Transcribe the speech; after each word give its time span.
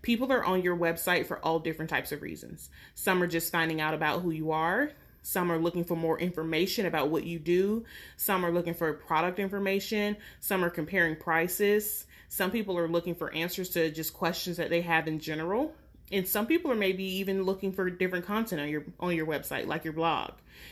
People 0.02 0.31
are 0.31 0.44
on 0.44 0.61
your 0.61 0.77
website 0.77 1.25
for 1.25 1.39
all 1.39 1.59
different 1.59 1.89
types 1.89 2.11
of 2.11 2.22
reasons. 2.22 2.69
Some 2.95 3.22
are 3.22 3.27
just 3.27 3.52
finding 3.52 3.81
out 3.81 3.94
about 3.94 4.22
who 4.22 4.31
you 4.31 4.52
are. 4.52 4.91
Some 5.22 5.52
are 5.52 5.59
looking 5.59 5.83
for 5.83 5.95
more 5.95 6.19
information 6.19 6.85
about 6.85 7.09
what 7.09 7.23
you 7.25 7.39
do. 7.39 7.85
Some 8.17 8.45
are 8.45 8.52
looking 8.52 8.73
for 8.73 8.94
product 8.94 9.39
information. 9.39 10.17
Some 10.39 10.63
are 10.63 10.69
comparing 10.69 11.16
prices. 11.16 12.05
Some 12.30 12.52
people 12.52 12.77
are 12.77 12.88
looking 12.88 13.16
for 13.16 13.33
answers 13.33 13.69
to 13.72 13.91
just 13.91 14.13
questions 14.13 14.57
that 14.57 14.69
they 14.69 14.81
have 14.81 15.07
in 15.07 15.19
general. 15.19 15.73
And 16.11 16.27
some 16.27 16.47
people 16.47 16.72
are 16.72 16.75
maybe 16.75 17.03
even 17.03 17.44
looking 17.44 17.72
for 17.72 17.89
different 17.89 18.25
content 18.25 18.61
on 18.61 18.69
your 18.69 18.83
on 19.00 19.16
your 19.16 19.27
website, 19.27 19.67
like 19.67 19.83
your 19.83 19.94
blog. 19.94 20.31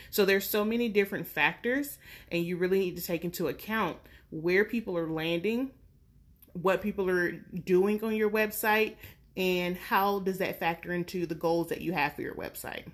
So 0.09 0.25
there's 0.25 0.49
so 0.49 0.65
many 0.65 0.89
different 0.89 1.27
factors, 1.27 1.97
and 2.31 2.43
you 2.43 2.57
really 2.57 2.79
need 2.79 2.97
to 2.97 3.03
take 3.03 3.23
into 3.23 3.47
account 3.47 3.97
where 4.31 4.65
people 4.65 4.97
are 4.97 5.07
landing, 5.07 5.71
what 6.61 6.81
people 6.81 7.09
are 7.09 7.31
doing 7.31 8.03
on 8.03 8.15
your 8.15 8.29
website, 8.29 8.95
and 9.35 9.77
how 9.77 10.19
does 10.19 10.39
that 10.39 10.59
factor 10.59 10.91
into 10.91 11.25
the 11.25 11.35
goals 11.35 11.69
that 11.69 11.81
you 11.81 11.93
have 11.93 12.13
for 12.13 12.23
your 12.23 12.33
website. 12.33 12.85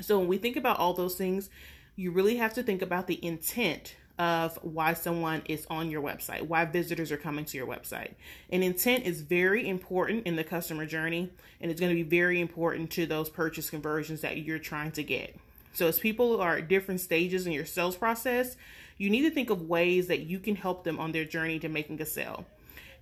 So 0.00 0.18
when 0.18 0.28
we 0.28 0.36
think 0.36 0.56
about 0.56 0.78
all 0.78 0.92
those 0.92 1.14
things, 1.14 1.48
you 1.96 2.10
really 2.10 2.36
have 2.36 2.54
to 2.54 2.62
think 2.62 2.82
about 2.82 3.06
the 3.06 3.24
intent 3.24 3.96
of 4.18 4.58
why 4.62 4.92
someone 4.92 5.42
is 5.46 5.66
on 5.70 5.90
your 5.90 6.02
website, 6.02 6.42
why 6.42 6.64
visitors 6.64 7.10
are 7.10 7.16
coming 7.16 7.44
to 7.46 7.56
your 7.56 7.66
website. 7.66 8.12
And 8.50 8.62
intent 8.62 9.04
is 9.04 9.22
very 9.22 9.68
important 9.68 10.26
in 10.26 10.36
the 10.36 10.44
customer 10.44 10.86
journey, 10.86 11.30
and 11.60 11.70
it's 11.70 11.80
going 11.80 11.96
to 11.96 12.02
be 12.04 12.08
very 12.08 12.40
important 12.40 12.90
to 12.92 13.06
those 13.06 13.30
purchase 13.30 13.70
conversions 13.70 14.20
that 14.20 14.38
you're 14.38 14.58
trying 14.58 14.92
to 14.92 15.02
get. 15.02 15.36
So, 15.74 15.88
as 15.88 15.98
people 15.98 16.40
are 16.40 16.58
at 16.58 16.68
different 16.68 17.00
stages 17.00 17.46
in 17.46 17.52
your 17.52 17.64
sales 17.64 17.96
process, 17.96 18.56
you 18.98 19.08
need 19.08 19.22
to 19.22 19.30
think 19.30 19.48
of 19.48 19.62
ways 19.62 20.06
that 20.08 20.20
you 20.20 20.38
can 20.38 20.54
help 20.54 20.84
them 20.84 21.00
on 21.00 21.12
their 21.12 21.24
journey 21.24 21.58
to 21.60 21.68
making 21.68 22.00
a 22.02 22.06
sale 22.06 22.44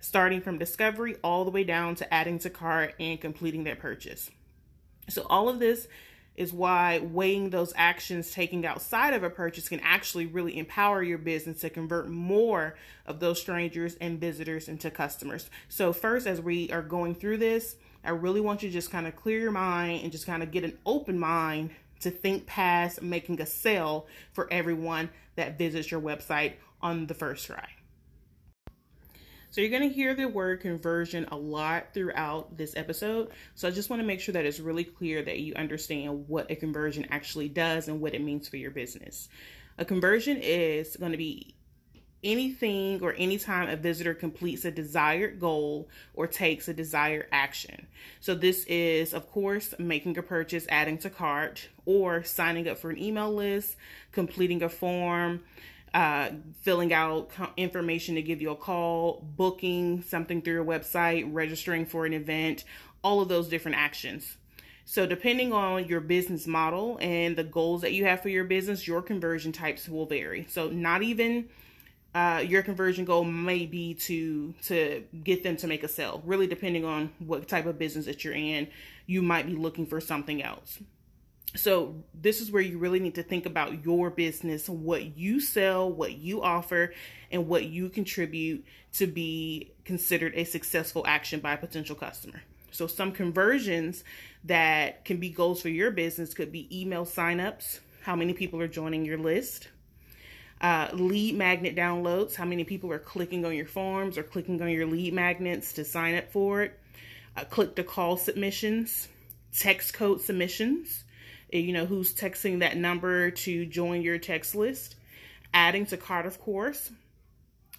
starting 0.01 0.41
from 0.41 0.57
discovery 0.57 1.15
all 1.23 1.45
the 1.45 1.51
way 1.51 1.63
down 1.63 1.95
to 1.95 2.13
adding 2.13 2.39
to 2.39 2.49
cart 2.49 2.93
and 2.99 3.21
completing 3.21 3.63
that 3.63 3.79
purchase. 3.79 4.29
So, 5.07 5.25
all 5.29 5.47
of 5.47 5.59
this 5.59 5.87
is 6.35 6.51
why 6.51 6.99
weighing 6.99 7.49
those 7.49 7.73
actions 7.75 8.31
taking 8.31 8.65
outside 8.65 9.13
of 9.13 9.23
a 9.23 9.29
purchase 9.29 9.69
can 9.69 9.79
actually 9.81 10.25
really 10.25 10.57
empower 10.57 11.03
your 11.03 11.17
business 11.17 11.61
to 11.61 11.69
convert 11.69 12.09
more 12.09 12.75
of 13.05 13.19
those 13.19 13.39
strangers 13.39 13.95
and 13.95 14.19
visitors 14.19 14.67
into 14.67 14.89
customers. 14.89 15.49
So, 15.69 15.93
first, 15.93 16.27
as 16.27 16.41
we 16.41 16.71
are 16.71 16.81
going 16.81 17.15
through 17.15 17.37
this, 17.37 17.75
I 18.03 18.11
really 18.11 18.41
want 18.41 18.63
you 18.63 18.69
to 18.69 18.73
just 18.73 18.91
kind 18.91 19.07
of 19.07 19.15
clear 19.15 19.39
your 19.39 19.51
mind 19.51 20.03
and 20.03 20.11
just 20.11 20.25
kind 20.25 20.41
of 20.41 20.51
get 20.51 20.63
an 20.63 20.77
open 20.85 21.19
mind 21.19 21.71
to 21.99 22.09
think 22.09 22.47
past 22.47 23.01
making 23.01 23.39
a 23.39 23.45
sale 23.45 24.07
for 24.33 24.51
everyone 24.51 25.09
that 25.35 25.57
visits 25.57 25.91
your 25.91 26.01
website 26.01 26.53
on 26.81 27.05
the 27.05 27.13
first 27.13 27.45
try. 27.45 27.67
So 29.51 29.59
you're 29.59 29.69
going 29.69 29.87
to 29.87 29.93
hear 29.93 30.13
the 30.13 30.29
word 30.29 30.61
conversion 30.61 31.27
a 31.29 31.35
lot 31.35 31.93
throughout 31.93 32.57
this 32.57 32.75
episode. 32.77 33.31
So 33.53 33.67
I 33.67 33.71
just 33.71 33.89
want 33.89 34.01
to 34.01 34.07
make 34.07 34.21
sure 34.21 34.31
that 34.31 34.45
it's 34.45 34.61
really 34.61 34.85
clear 34.85 35.21
that 35.23 35.39
you 35.39 35.53
understand 35.55 36.29
what 36.29 36.49
a 36.49 36.55
conversion 36.55 37.05
actually 37.11 37.49
does 37.49 37.89
and 37.89 37.99
what 37.99 38.13
it 38.13 38.21
means 38.23 38.47
for 38.47 38.55
your 38.55 38.71
business. 38.71 39.27
A 39.77 39.83
conversion 39.83 40.37
is 40.37 40.95
going 40.95 41.11
to 41.11 41.17
be 41.17 41.53
anything 42.23 43.01
or 43.01 43.13
anytime 43.17 43.67
a 43.67 43.75
visitor 43.75 44.13
completes 44.13 44.63
a 44.63 44.71
desired 44.71 45.39
goal 45.39 45.89
or 46.13 46.27
takes 46.27 46.69
a 46.69 46.73
desired 46.73 47.27
action. 47.33 47.87
So, 48.21 48.35
this 48.35 48.63
is, 48.65 49.13
of 49.13 49.29
course, 49.31 49.73
making 49.79 50.17
a 50.17 50.23
purchase, 50.23 50.65
adding 50.69 50.97
to 50.99 51.09
cart, 51.09 51.67
or 51.85 52.23
signing 52.23 52.67
up 52.67 52.77
for 52.77 52.89
an 52.89 53.01
email 53.01 53.33
list, 53.33 53.75
completing 54.11 54.63
a 54.63 54.69
form, 54.69 55.41
uh, 55.93 56.29
filling 56.61 56.93
out 56.93 57.29
information 57.57 58.15
to 58.15 58.21
give 58.21 58.41
you 58.41 58.51
a 58.51 58.55
call, 58.55 59.25
booking 59.35 60.03
something 60.03 60.41
through 60.41 60.53
your 60.53 60.65
website, 60.65 61.27
registering 61.31 61.85
for 61.85 62.05
an 62.05 62.13
event, 62.13 62.63
all 63.03 63.21
of 63.21 63.27
those 63.27 63.49
different 63.49 63.77
actions. 63.77 64.37
So, 64.85 65.05
depending 65.05 65.53
on 65.53 65.87
your 65.87 66.01
business 66.01 66.47
model 66.47 66.97
and 67.01 67.35
the 67.35 67.43
goals 67.43 67.81
that 67.81 67.93
you 67.93 68.05
have 68.05 68.21
for 68.21 68.29
your 68.29 68.43
business, 68.43 68.87
your 68.87 69.01
conversion 69.01 69.51
types 69.51 69.87
will 69.87 70.05
vary. 70.05 70.45
So, 70.49 70.69
not 70.69 71.03
even 71.03 71.49
uh, 72.13 72.43
your 72.45 72.61
conversion 72.61 73.05
goal 73.05 73.23
may 73.23 73.65
be 73.65 73.93
to 73.93 74.53
to 74.63 75.03
get 75.23 75.43
them 75.43 75.55
to 75.57 75.67
make 75.67 75.83
a 75.83 75.87
sale. 75.87 76.21
Really, 76.25 76.47
depending 76.47 76.83
on 76.83 77.11
what 77.19 77.47
type 77.47 77.65
of 77.65 77.77
business 77.77 78.05
that 78.05 78.23
you're 78.23 78.33
in, 78.33 78.67
you 79.05 79.21
might 79.21 79.45
be 79.45 79.53
looking 79.55 79.85
for 79.85 80.01
something 80.01 80.43
else. 80.43 80.79
So, 81.53 81.95
this 82.13 82.39
is 82.39 82.49
where 82.49 82.61
you 82.61 82.77
really 82.77 83.01
need 83.01 83.15
to 83.15 83.23
think 83.23 83.45
about 83.45 83.83
your 83.83 84.09
business, 84.09 84.69
what 84.69 85.17
you 85.17 85.41
sell, 85.41 85.91
what 85.91 86.13
you 86.13 86.41
offer, 86.41 86.93
and 87.29 87.47
what 87.47 87.65
you 87.65 87.89
contribute 87.89 88.63
to 88.93 89.05
be 89.05 89.73
considered 89.83 90.33
a 90.35 90.45
successful 90.45 91.05
action 91.05 91.41
by 91.41 91.53
a 91.53 91.57
potential 91.57 91.95
customer. 91.95 92.41
So, 92.71 92.87
some 92.87 93.11
conversions 93.11 94.05
that 94.45 95.03
can 95.03 95.17
be 95.17 95.29
goals 95.29 95.61
for 95.61 95.67
your 95.67 95.91
business 95.91 96.33
could 96.33 96.53
be 96.53 96.69
email 96.71 97.05
signups, 97.05 97.79
how 98.03 98.15
many 98.15 98.33
people 98.33 98.61
are 98.61 98.67
joining 98.69 99.03
your 99.03 99.17
list, 99.17 99.67
uh, 100.61 100.87
lead 100.93 101.35
magnet 101.35 101.75
downloads, 101.75 102.33
how 102.33 102.45
many 102.45 102.63
people 102.63 102.91
are 102.93 102.99
clicking 102.99 103.43
on 103.45 103.53
your 103.53 103.65
forms 103.65 104.17
or 104.17 104.23
clicking 104.23 104.61
on 104.61 104.69
your 104.69 104.85
lead 104.85 105.13
magnets 105.13 105.73
to 105.73 105.83
sign 105.83 106.15
up 106.15 106.31
for 106.31 106.61
it, 106.61 106.79
uh, 107.35 107.43
click 107.43 107.75
to 107.75 107.83
call 107.83 108.15
submissions, 108.15 109.09
text 109.51 109.93
code 109.93 110.21
submissions 110.21 111.03
you 111.51 111.73
know, 111.73 111.85
who's 111.85 112.13
texting 112.13 112.59
that 112.59 112.77
number 112.77 113.31
to 113.31 113.65
join 113.65 114.01
your 114.01 114.17
text 114.17 114.55
list. 114.55 114.95
Adding 115.53 115.85
to 115.87 115.97
cart, 115.97 116.25
of 116.25 116.39
course. 116.39 116.91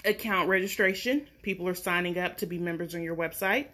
Account 0.04 0.48
registration. 0.48 1.28
People 1.42 1.68
are 1.68 1.74
signing 1.74 2.18
up 2.18 2.38
to 2.38 2.46
be 2.46 2.58
members 2.58 2.94
on 2.94 3.02
your 3.02 3.16
website. 3.16 3.66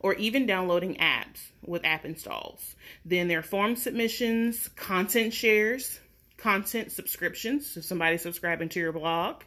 Or 0.00 0.14
even 0.14 0.46
downloading 0.46 0.96
apps 0.96 1.40
with 1.64 1.84
app 1.84 2.04
installs. 2.04 2.74
Then 3.04 3.28
there 3.28 3.40
are 3.40 3.42
form 3.42 3.76
submissions, 3.76 4.68
content 4.76 5.34
shares, 5.34 5.98
content 6.36 6.92
subscriptions. 6.92 7.66
So 7.66 7.80
somebody 7.80 8.18
subscribing 8.18 8.68
to 8.70 8.80
your 8.80 8.92
blog. 8.92 9.42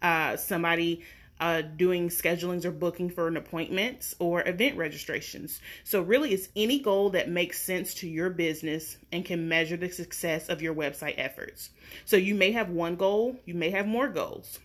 Uh, 0.00 0.36
somebody 0.36 1.04
uh, 1.42 1.60
doing 1.60 2.08
schedulings 2.08 2.64
or 2.64 2.70
booking 2.70 3.10
for 3.10 3.26
an 3.26 3.36
appointment 3.36 4.14
or 4.20 4.46
event 4.46 4.76
registrations. 4.76 5.60
So, 5.82 6.00
really, 6.00 6.32
it's 6.32 6.48
any 6.54 6.78
goal 6.78 7.10
that 7.10 7.28
makes 7.28 7.60
sense 7.60 7.94
to 7.94 8.08
your 8.08 8.30
business 8.30 8.96
and 9.10 9.24
can 9.24 9.48
measure 9.48 9.76
the 9.76 9.90
success 9.90 10.48
of 10.48 10.62
your 10.62 10.72
website 10.72 11.16
efforts. 11.18 11.70
So, 12.04 12.16
you 12.16 12.36
may 12.36 12.52
have 12.52 12.70
one 12.70 12.94
goal, 12.94 13.40
you 13.44 13.54
may 13.54 13.70
have 13.70 13.88
more 13.88 14.06
goals. 14.06 14.60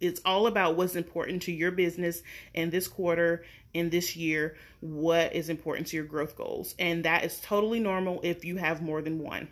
It's 0.00 0.20
all 0.24 0.48
about 0.48 0.76
what's 0.76 0.96
important 0.96 1.42
to 1.42 1.52
your 1.52 1.70
business 1.70 2.24
in 2.52 2.70
this 2.70 2.88
quarter, 2.88 3.44
in 3.72 3.88
this 3.88 4.16
year, 4.16 4.56
what 4.80 5.32
is 5.36 5.48
important 5.48 5.86
to 5.88 5.96
your 5.96 6.04
growth 6.04 6.34
goals. 6.34 6.74
And 6.80 7.04
that 7.04 7.24
is 7.24 7.38
totally 7.38 7.78
normal 7.78 8.18
if 8.24 8.44
you 8.44 8.56
have 8.56 8.82
more 8.82 9.02
than 9.02 9.20
one. 9.20 9.46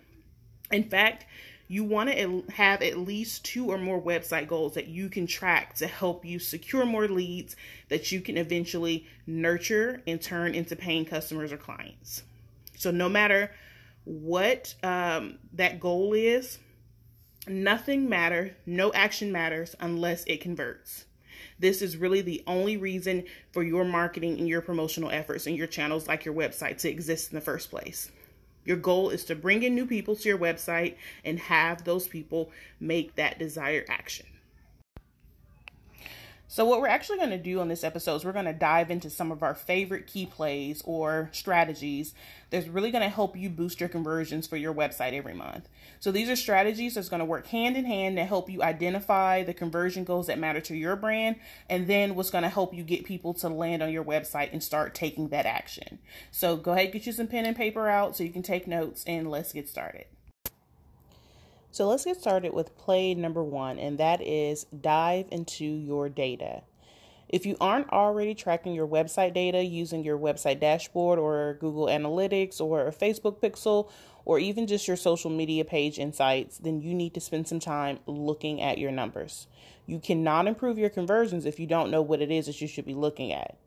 In 0.69 0.83
fact, 0.83 1.25
you 1.71 1.85
want 1.85 2.11
to 2.11 2.43
have 2.53 2.81
at 2.81 2.97
least 2.97 3.45
two 3.45 3.71
or 3.71 3.77
more 3.77 4.01
website 4.01 4.45
goals 4.45 4.73
that 4.73 4.87
you 4.87 5.07
can 5.07 5.25
track 5.25 5.73
to 5.73 5.87
help 5.87 6.25
you 6.25 6.37
secure 6.37 6.85
more 6.85 7.07
leads 7.07 7.55
that 7.87 8.11
you 8.11 8.19
can 8.19 8.35
eventually 8.37 9.07
nurture 9.25 10.01
and 10.05 10.21
turn 10.21 10.53
into 10.53 10.75
paying 10.75 11.05
customers 11.05 11.53
or 11.53 11.55
clients. 11.55 12.23
So, 12.75 12.91
no 12.91 13.07
matter 13.07 13.51
what 14.03 14.75
um, 14.83 15.37
that 15.53 15.79
goal 15.79 16.11
is, 16.11 16.59
nothing 17.47 18.09
matters, 18.09 18.51
no 18.65 18.91
action 18.91 19.31
matters 19.31 19.73
unless 19.79 20.25
it 20.25 20.41
converts. 20.41 21.05
This 21.57 21.81
is 21.81 21.95
really 21.95 22.19
the 22.19 22.43
only 22.47 22.75
reason 22.75 23.23
for 23.53 23.63
your 23.63 23.85
marketing 23.85 24.39
and 24.39 24.47
your 24.49 24.59
promotional 24.59 25.09
efforts 25.09 25.47
and 25.47 25.55
your 25.55 25.67
channels 25.67 26.05
like 26.05 26.25
your 26.25 26.35
website 26.35 26.79
to 26.79 26.89
exist 26.89 27.31
in 27.31 27.35
the 27.35 27.41
first 27.41 27.69
place. 27.69 28.11
Your 28.65 28.77
goal 28.77 29.09
is 29.09 29.23
to 29.25 29.35
bring 29.35 29.63
in 29.63 29.75
new 29.75 29.85
people 29.85 30.15
to 30.15 30.29
your 30.29 30.37
website 30.37 30.95
and 31.23 31.39
have 31.39 31.83
those 31.83 32.07
people 32.07 32.51
make 32.79 33.15
that 33.15 33.39
desired 33.39 33.85
action. 33.89 34.25
So, 36.51 36.65
what 36.65 36.81
we're 36.81 36.87
actually 36.87 37.19
going 37.19 37.29
to 37.29 37.37
do 37.37 37.61
on 37.61 37.69
this 37.69 37.81
episode 37.81 38.15
is 38.17 38.25
we're 38.25 38.33
going 38.33 38.43
to 38.43 38.51
dive 38.51 38.91
into 38.91 39.09
some 39.09 39.31
of 39.31 39.41
our 39.41 39.55
favorite 39.55 40.05
key 40.05 40.25
plays 40.25 40.81
or 40.83 41.29
strategies 41.31 42.13
that's 42.49 42.67
really 42.67 42.91
going 42.91 43.05
to 43.05 43.09
help 43.09 43.37
you 43.37 43.49
boost 43.49 43.79
your 43.79 43.87
conversions 43.87 44.47
for 44.47 44.57
your 44.57 44.73
website 44.73 45.13
every 45.13 45.33
month. 45.33 45.69
So, 46.01 46.11
these 46.11 46.27
are 46.27 46.35
strategies 46.35 46.95
that's 46.95 47.07
going 47.07 47.21
to 47.21 47.25
work 47.25 47.47
hand 47.47 47.77
in 47.77 47.85
hand 47.85 48.17
to 48.17 48.25
help 48.25 48.49
you 48.49 48.61
identify 48.63 49.43
the 49.43 49.53
conversion 49.53 50.03
goals 50.03 50.27
that 50.27 50.39
matter 50.39 50.59
to 50.59 50.75
your 50.75 50.97
brand, 50.97 51.37
and 51.69 51.87
then 51.87 52.15
what's 52.15 52.31
going 52.31 52.43
to 52.43 52.49
help 52.49 52.73
you 52.73 52.83
get 52.83 53.05
people 53.05 53.33
to 53.35 53.47
land 53.47 53.81
on 53.81 53.93
your 53.93 54.03
website 54.03 54.51
and 54.51 54.61
start 54.61 54.93
taking 54.93 55.29
that 55.29 55.45
action. 55.45 55.99
So, 56.31 56.57
go 56.57 56.73
ahead, 56.73 56.91
get 56.91 57.05
you 57.05 57.13
some 57.13 57.27
pen 57.27 57.45
and 57.45 57.55
paper 57.55 57.87
out 57.87 58.17
so 58.17 58.25
you 58.25 58.29
can 58.29 58.43
take 58.43 58.67
notes, 58.67 59.05
and 59.07 59.31
let's 59.31 59.53
get 59.53 59.69
started. 59.69 60.03
So 61.71 61.87
let's 61.87 62.03
get 62.03 62.17
started 62.17 62.53
with 62.53 62.77
play 62.77 63.13
number 63.15 63.41
one, 63.41 63.79
and 63.79 63.97
that 63.97 64.21
is 64.21 64.65
dive 64.65 65.27
into 65.31 65.63
your 65.63 66.09
data. 66.09 66.63
If 67.29 67.45
you 67.45 67.55
aren't 67.61 67.89
already 67.93 68.35
tracking 68.35 68.73
your 68.73 68.87
website 68.87 69.33
data 69.33 69.63
using 69.63 70.03
your 70.03 70.17
website 70.17 70.59
dashboard 70.59 71.17
or 71.17 71.57
Google 71.61 71.85
Analytics 71.85 72.59
or 72.59 72.87
a 72.87 72.91
Facebook 72.91 73.39
Pixel 73.39 73.89
or 74.25 74.37
even 74.37 74.67
just 74.67 74.85
your 74.85 74.97
social 74.97 75.31
media 75.31 75.63
page 75.63 75.97
insights, 75.97 76.57
then 76.57 76.81
you 76.81 76.93
need 76.93 77.13
to 77.13 77.21
spend 77.21 77.47
some 77.47 77.61
time 77.61 77.99
looking 78.05 78.61
at 78.61 78.77
your 78.77 78.91
numbers. 78.91 79.47
You 79.85 79.99
cannot 79.99 80.47
improve 80.47 80.77
your 80.77 80.89
conversions 80.89 81.45
if 81.45 81.57
you 81.57 81.67
don't 81.67 81.89
know 81.89 82.01
what 82.01 82.21
it 82.21 82.31
is 82.31 82.47
that 82.47 82.59
you 82.59 82.67
should 82.67 82.85
be 82.85 82.93
looking 82.93 83.31
at. 83.31 83.57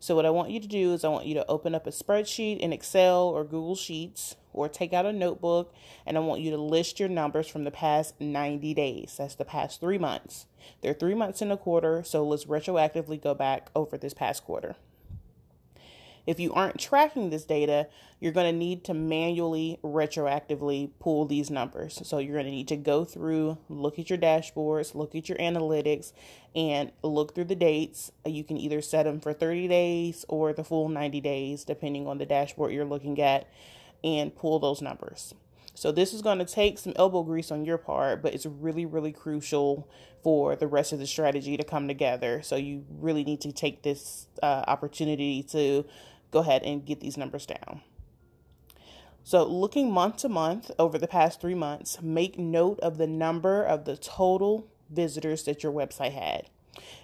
So, 0.00 0.16
what 0.16 0.26
I 0.26 0.30
want 0.30 0.50
you 0.50 0.58
to 0.58 0.68
do 0.68 0.92
is, 0.92 1.04
I 1.04 1.08
want 1.08 1.26
you 1.26 1.34
to 1.34 1.46
open 1.46 1.74
up 1.74 1.86
a 1.86 1.90
spreadsheet 1.90 2.58
in 2.58 2.72
Excel 2.72 3.28
or 3.28 3.44
Google 3.44 3.76
Sheets 3.76 4.36
or 4.52 4.68
take 4.68 4.92
out 4.92 5.06
a 5.06 5.12
notebook 5.12 5.74
and 6.06 6.16
I 6.16 6.20
want 6.20 6.40
you 6.40 6.50
to 6.50 6.56
list 6.56 7.00
your 7.00 7.08
numbers 7.08 7.48
from 7.48 7.64
the 7.64 7.70
past 7.70 8.20
90 8.20 8.74
days. 8.74 9.16
That's 9.18 9.34
the 9.34 9.44
past 9.44 9.80
three 9.80 9.98
months. 9.98 10.46
There 10.80 10.90
are 10.90 10.94
three 10.94 11.14
months 11.14 11.42
in 11.42 11.50
a 11.50 11.56
quarter, 11.56 12.02
so 12.02 12.26
let's 12.26 12.44
retroactively 12.44 13.20
go 13.20 13.34
back 13.34 13.70
over 13.74 13.96
this 13.96 14.14
past 14.14 14.44
quarter. 14.44 14.76
If 16.26 16.38
you 16.38 16.52
aren't 16.52 16.78
tracking 16.78 17.30
this 17.30 17.44
data, 17.44 17.88
you're 18.20 18.32
going 18.32 18.52
to 18.52 18.56
need 18.56 18.84
to 18.84 18.94
manually 18.94 19.78
retroactively 19.82 20.90
pull 21.00 21.24
these 21.24 21.50
numbers. 21.50 22.00
So 22.04 22.18
you're 22.18 22.34
going 22.34 22.44
to 22.44 22.50
need 22.50 22.68
to 22.68 22.76
go 22.76 23.04
through, 23.04 23.58
look 23.68 23.98
at 23.98 24.10
your 24.10 24.18
dashboards, 24.18 24.94
look 24.94 25.14
at 25.14 25.28
your 25.28 25.38
analytics, 25.38 26.12
and 26.54 26.92
look 27.02 27.34
through 27.34 27.44
the 27.44 27.56
dates. 27.56 28.12
You 28.26 28.44
can 28.44 28.58
either 28.58 28.82
set 28.82 29.04
them 29.04 29.20
for 29.20 29.32
30 29.32 29.68
days 29.68 30.24
or 30.28 30.52
the 30.52 30.64
full 30.64 30.88
90 30.88 31.20
days, 31.20 31.64
depending 31.64 32.06
on 32.06 32.18
the 32.18 32.26
dashboard 32.26 32.72
you're 32.72 32.84
looking 32.84 33.20
at, 33.20 33.48
and 34.02 34.34
pull 34.34 34.58
those 34.58 34.82
numbers. 34.82 35.34
So 35.74 35.92
this 35.92 36.12
is 36.12 36.20
going 36.20 36.38
to 36.38 36.44
take 36.44 36.78
some 36.78 36.92
elbow 36.96 37.22
grease 37.22 37.50
on 37.50 37.64
your 37.64 37.78
part, 37.78 38.22
but 38.22 38.34
it's 38.34 38.44
really, 38.44 38.84
really 38.84 39.12
crucial 39.12 39.88
for 40.22 40.54
the 40.54 40.66
rest 40.66 40.92
of 40.92 40.98
the 40.98 41.06
strategy 41.06 41.56
to 41.56 41.64
come 41.64 41.88
together. 41.88 42.42
So 42.42 42.56
you 42.56 42.84
really 42.90 43.24
need 43.24 43.40
to 43.42 43.52
take 43.52 43.82
this 43.82 44.26
uh, 44.42 44.64
opportunity 44.66 45.42
to 45.44 45.86
go 46.30 46.40
ahead 46.40 46.62
and 46.64 46.84
get 46.84 47.00
these 47.00 47.16
numbers 47.16 47.46
down. 47.46 47.80
So, 49.22 49.44
looking 49.44 49.92
month 49.92 50.18
to 50.18 50.28
month 50.28 50.70
over 50.78 50.98
the 50.98 51.06
past 51.06 51.40
three 51.40 51.54
months, 51.54 52.00
make 52.02 52.38
note 52.38 52.80
of 52.80 52.96
the 52.98 53.06
number 53.06 53.62
of 53.62 53.84
the 53.84 53.96
total 53.96 54.66
visitors 54.90 55.44
that 55.44 55.62
your 55.62 55.72
website 55.72 56.12
had. 56.12 56.48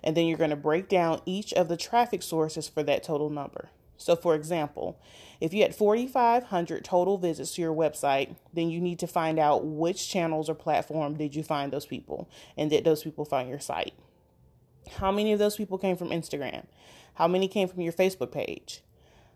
And 0.03 0.17
then 0.17 0.27
you're 0.27 0.39
going 0.39 0.51
to 0.51 0.57
break 0.57 0.89
down 0.89 1.21
each 1.27 1.53
of 1.53 1.69
the 1.69 1.77
traffic 1.77 2.23
sources 2.23 2.69
for 2.69 2.83
that 2.83 3.03
total 3.03 3.31
number. 3.31 3.71
So, 3.97 4.17
for 4.17 4.35
example, 4.35 5.01
if 5.41 5.53
you 5.53 5.63
had 5.63 5.75
4,500 5.75 6.85
total 6.85 7.19
visits 7.19 7.55
to 7.55 7.63
your 7.63 7.75
website, 7.75 8.37
then 8.53 8.71
you 8.71 8.81
need 8.81 8.99
to 9.01 9.07
find 9.07 9.39
out 9.39 9.65
which 9.65 10.09
channels 10.09 10.49
or 10.49 10.55
platform 10.55 11.15
did 11.17 11.35
you 11.35 11.43
find 11.43 11.73
those 11.73 11.87
people 11.87 12.29
and 12.57 12.71
did 12.71 12.85
those 12.85 13.03
people 13.03 13.25
find 13.25 13.49
your 13.49 13.61
site. 13.61 13.95
How 14.99 15.11
many 15.11 15.33
of 15.33 15.39
those 15.39 15.57
people 15.57 15.79
came 15.79 15.97
from 15.97 16.11
Instagram? 16.11 16.67
How 17.15 17.27
many 17.29 17.49
came 17.49 17.69
from 17.69 17.81
your 17.81 17.93
Facebook 17.93 18.33
page? 18.33 18.83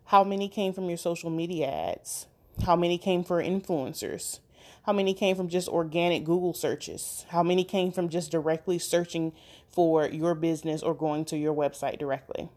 How 0.05 0.23
many 0.23 0.47
came 0.47 0.73
from 0.73 0.87
your 0.87 0.97
social 0.97 1.29
media 1.29 1.67
ads? 1.67 2.27
How 2.65 2.75
many 2.75 2.97
came 2.97 3.23
for 3.23 3.41
influencers? 3.41 4.39
How 4.83 4.93
many 4.93 5.13
came 5.13 5.35
from 5.35 5.47
just 5.47 5.67
organic 5.67 6.23
Google 6.23 6.53
searches? 6.53 7.25
How 7.29 7.43
many 7.43 7.63
came 7.63 7.91
from 7.91 8.09
just 8.09 8.31
directly 8.31 8.79
searching 8.79 9.33
for 9.69 10.07
your 10.07 10.35
business 10.35 10.81
or 10.81 10.93
going 10.93 11.25
to 11.25 11.37
your 11.37 11.53
website 11.53 11.99
directly? 11.99 12.49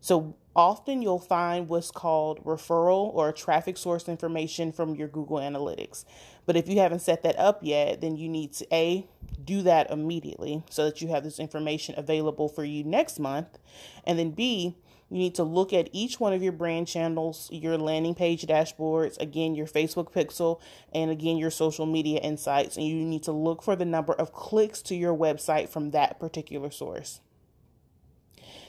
So 0.00 0.36
often 0.54 1.02
you'll 1.02 1.18
find 1.18 1.68
what's 1.68 1.90
called 1.90 2.44
referral 2.44 3.14
or 3.14 3.32
traffic 3.32 3.76
source 3.76 4.08
information 4.08 4.72
from 4.72 4.94
your 4.94 5.08
Google 5.08 5.38
Analytics. 5.38 6.04
But 6.46 6.56
if 6.56 6.68
you 6.68 6.78
haven't 6.78 7.00
set 7.00 7.22
that 7.22 7.38
up 7.38 7.60
yet, 7.62 8.00
then 8.00 8.16
you 8.16 8.28
need 8.28 8.52
to 8.54 8.74
A, 8.74 9.06
do 9.44 9.62
that 9.62 9.90
immediately 9.90 10.64
so 10.70 10.84
that 10.84 11.00
you 11.00 11.08
have 11.08 11.24
this 11.24 11.38
information 11.38 11.94
available 11.96 12.48
for 12.48 12.64
you 12.64 12.84
next 12.84 13.18
month. 13.18 13.58
And 14.04 14.18
then 14.18 14.30
B, 14.30 14.76
you 15.10 15.18
need 15.18 15.34
to 15.36 15.42
look 15.42 15.72
at 15.72 15.88
each 15.92 16.20
one 16.20 16.32
of 16.32 16.42
your 16.42 16.52
brand 16.52 16.86
channels, 16.86 17.48
your 17.50 17.78
landing 17.78 18.14
page 18.14 18.44
dashboards, 18.46 19.18
again, 19.20 19.54
your 19.54 19.66
Facebook 19.66 20.12
pixel, 20.12 20.60
and 20.92 21.10
again, 21.10 21.38
your 21.38 21.50
social 21.50 21.86
media 21.86 22.18
insights. 22.20 22.76
And 22.76 22.86
you 22.86 22.94
need 22.94 23.22
to 23.22 23.32
look 23.32 23.62
for 23.62 23.74
the 23.74 23.86
number 23.86 24.12
of 24.12 24.32
clicks 24.32 24.82
to 24.82 24.94
your 24.94 25.16
website 25.16 25.68
from 25.68 25.92
that 25.92 26.20
particular 26.20 26.70
source. 26.70 27.20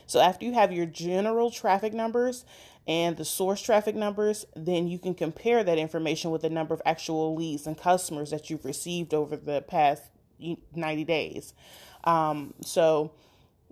So 0.09 0.19
after 0.19 0.44
you 0.44 0.53
have 0.53 0.71
your 0.71 0.88
general 0.88 1.51
traffic 1.51 1.94
numbers 1.94 2.44
and 2.88 3.15
the 3.15 3.23
source 3.23 3.61
traffic 3.61 3.95
numbers, 3.95 4.44
then 4.56 4.88
you 4.88 4.97
can 4.97 5.13
compare 5.13 5.63
that 5.63 5.77
information 5.77 6.31
with 6.31 6.41
the 6.41 6.50
number 6.50 6.73
of 6.73 6.81
actual 6.83 7.35
leads 7.35 7.67
and 7.67 7.77
customers 7.77 8.31
that 8.31 8.50
you've 8.50 8.65
received 8.65 9.13
over 9.13 9.38
the 9.38 9.61
past 9.61 10.01
90 10.75 11.03
days. 11.03 11.53
Um, 12.06 12.56
so, 12.65 13.11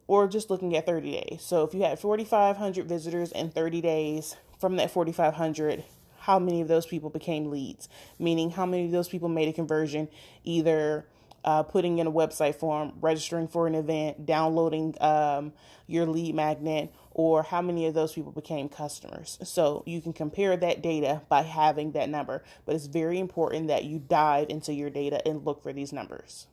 or 0.05 0.27
just 0.27 0.51
looking 0.51 0.77
at 0.77 0.85
30 0.85 1.11
days. 1.11 1.41
So 1.41 1.63
if 1.63 1.73
you 1.73 1.81
had 1.81 1.97
4,500 1.97 2.87
visitors 2.87 3.31
in 3.31 3.49
30 3.49 3.81
days, 3.81 4.35
from 4.59 4.75
that 4.75 4.91
4,500, 4.91 5.83
how 6.19 6.37
many 6.37 6.61
of 6.61 6.67
those 6.67 6.85
people 6.85 7.09
became 7.09 7.49
leads? 7.49 7.89
Meaning, 8.19 8.51
how 8.51 8.67
many 8.67 8.85
of 8.85 8.91
those 8.91 9.09
people 9.09 9.27
made 9.27 9.49
a 9.49 9.53
conversion 9.53 10.07
either 10.43 11.05
uh, 11.43 11.63
putting 11.63 11.99
in 11.99 12.07
a 12.07 12.11
website 12.11 12.55
form, 12.55 12.93
registering 12.99 13.47
for 13.47 13.67
an 13.67 13.75
event, 13.75 14.25
downloading 14.25 14.95
um, 15.01 15.53
your 15.87 16.05
lead 16.05 16.35
magnet, 16.35 16.93
or 17.11 17.43
how 17.43 17.61
many 17.61 17.85
of 17.85 17.93
those 17.93 18.13
people 18.13 18.31
became 18.31 18.69
customers. 18.69 19.39
So 19.43 19.83
you 19.85 20.01
can 20.01 20.13
compare 20.13 20.57
that 20.57 20.81
data 20.81 21.21
by 21.29 21.43
having 21.43 21.93
that 21.93 22.09
number, 22.09 22.43
but 22.65 22.75
it's 22.75 22.87
very 22.87 23.19
important 23.19 23.67
that 23.67 23.85
you 23.85 23.99
dive 23.99 24.47
into 24.49 24.73
your 24.73 24.89
data 24.89 25.25
and 25.27 25.45
look 25.45 25.63
for 25.63 25.73
these 25.73 25.93
numbers. 25.93 26.47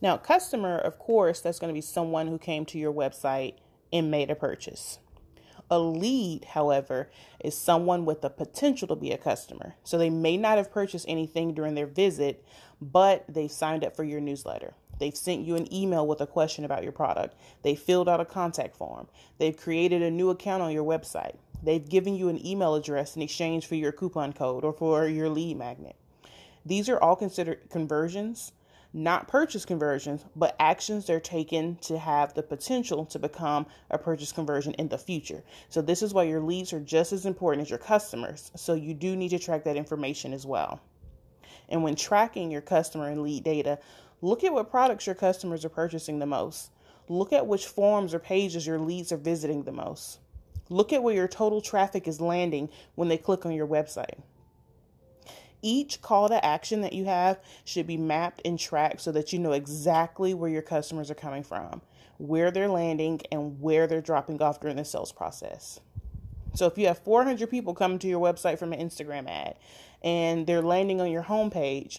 Now, 0.00 0.16
customer, 0.16 0.76
of 0.76 0.98
course, 0.98 1.40
that's 1.40 1.58
going 1.58 1.70
to 1.70 1.74
be 1.74 1.80
someone 1.80 2.28
who 2.28 2.38
came 2.38 2.64
to 2.66 2.78
your 2.78 2.92
website 2.92 3.54
and 3.92 4.10
made 4.10 4.30
a 4.30 4.34
purchase. 4.34 4.98
A 5.70 5.78
lead, 5.78 6.44
however, 6.44 7.10
is 7.40 7.56
someone 7.56 8.04
with 8.04 8.22
the 8.22 8.30
potential 8.30 8.86
to 8.88 8.94
be 8.94 9.10
a 9.10 9.18
customer. 9.18 9.74
So 9.82 9.98
they 9.98 10.10
may 10.10 10.36
not 10.36 10.58
have 10.58 10.70
purchased 10.70 11.06
anything 11.08 11.54
during 11.54 11.74
their 11.74 11.86
visit, 11.86 12.44
but 12.80 13.24
they 13.28 13.48
signed 13.48 13.84
up 13.84 13.96
for 13.96 14.04
your 14.04 14.20
newsletter. 14.20 14.74
They've 14.98 15.16
sent 15.16 15.44
you 15.44 15.56
an 15.56 15.72
email 15.72 16.06
with 16.06 16.20
a 16.20 16.26
question 16.26 16.64
about 16.64 16.82
your 16.82 16.92
product. 16.92 17.34
They 17.62 17.74
filled 17.74 18.08
out 18.08 18.20
a 18.20 18.24
contact 18.24 18.76
form. 18.76 19.08
They've 19.38 19.56
created 19.56 20.02
a 20.02 20.10
new 20.10 20.30
account 20.30 20.62
on 20.62 20.72
your 20.72 20.84
website. 20.84 21.36
They've 21.62 21.86
given 21.86 22.14
you 22.14 22.28
an 22.28 22.44
email 22.46 22.74
address 22.74 23.16
in 23.16 23.22
exchange 23.22 23.66
for 23.66 23.74
your 23.74 23.92
coupon 23.92 24.32
code 24.32 24.64
or 24.64 24.72
for 24.72 25.06
your 25.06 25.28
lead 25.28 25.58
magnet. 25.58 25.96
These 26.64 26.88
are 26.88 27.00
all 27.00 27.16
considered 27.16 27.70
conversions 27.70 28.52
not 28.96 29.28
purchase 29.28 29.66
conversions, 29.66 30.24
but 30.34 30.56
actions 30.58 31.06
they're 31.06 31.20
taken 31.20 31.76
to 31.82 31.98
have 31.98 32.32
the 32.32 32.42
potential 32.42 33.04
to 33.04 33.18
become 33.18 33.66
a 33.90 33.98
purchase 33.98 34.32
conversion 34.32 34.72
in 34.74 34.88
the 34.88 34.96
future. 34.96 35.44
So, 35.68 35.82
this 35.82 36.02
is 36.02 36.14
why 36.14 36.22
your 36.22 36.40
leads 36.40 36.72
are 36.72 36.80
just 36.80 37.12
as 37.12 37.26
important 37.26 37.60
as 37.60 37.70
your 37.70 37.78
customers. 37.78 38.50
So, 38.56 38.72
you 38.72 38.94
do 38.94 39.14
need 39.14 39.28
to 39.28 39.38
track 39.38 39.64
that 39.64 39.76
information 39.76 40.32
as 40.32 40.46
well. 40.46 40.80
And 41.68 41.82
when 41.82 41.94
tracking 41.94 42.50
your 42.50 42.62
customer 42.62 43.10
and 43.10 43.22
lead 43.22 43.44
data, 43.44 43.78
look 44.22 44.42
at 44.44 44.54
what 44.54 44.70
products 44.70 45.04
your 45.04 45.14
customers 45.14 45.62
are 45.66 45.68
purchasing 45.68 46.18
the 46.18 46.24
most. 46.24 46.70
Look 47.06 47.34
at 47.34 47.46
which 47.46 47.66
forums 47.66 48.14
or 48.14 48.18
pages 48.18 48.66
your 48.66 48.78
leads 48.78 49.12
are 49.12 49.18
visiting 49.18 49.64
the 49.64 49.72
most. 49.72 50.20
Look 50.70 50.94
at 50.94 51.02
where 51.02 51.14
your 51.14 51.28
total 51.28 51.60
traffic 51.60 52.08
is 52.08 52.18
landing 52.18 52.70
when 52.94 53.08
they 53.08 53.18
click 53.18 53.44
on 53.44 53.52
your 53.52 53.66
website. 53.66 54.20
Each 55.68 56.00
call 56.00 56.28
to 56.28 56.44
action 56.44 56.82
that 56.82 56.92
you 56.92 57.06
have 57.06 57.40
should 57.64 57.88
be 57.88 57.96
mapped 57.96 58.40
and 58.44 58.56
tracked 58.56 59.00
so 59.00 59.10
that 59.10 59.32
you 59.32 59.40
know 59.40 59.50
exactly 59.50 60.32
where 60.32 60.48
your 60.48 60.62
customers 60.62 61.10
are 61.10 61.14
coming 61.16 61.42
from, 61.42 61.82
where 62.18 62.52
they're 62.52 62.68
landing, 62.68 63.20
and 63.32 63.60
where 63.60 63.88
they're 63.88 64.00
dropping 64.00 64.40
off 64.40 64.60
during 64.60 64.76
the 64.76 64.84
sales 64.84 65.10
process. 65.10 65.80
So 66.54 66.66
if 66.66 66.78
you 66.78 66.86
have 66.86 67.00
400 67.00 67.50
people 67.50 67.74
coming 67.74 67.98
to 67.98 68.06
your 68.06 68.20
website 68.20 68.60
from 68.60 68.72
an 68.72 68.78
Instagram 68.78 69.28
ad 69.28 69.56
and 70.04 70.46
they're 70.46 70.62
landing 70.62 71.00
on 71.00 71.10
your 71.10 71.24
homepage, 71.24 71.98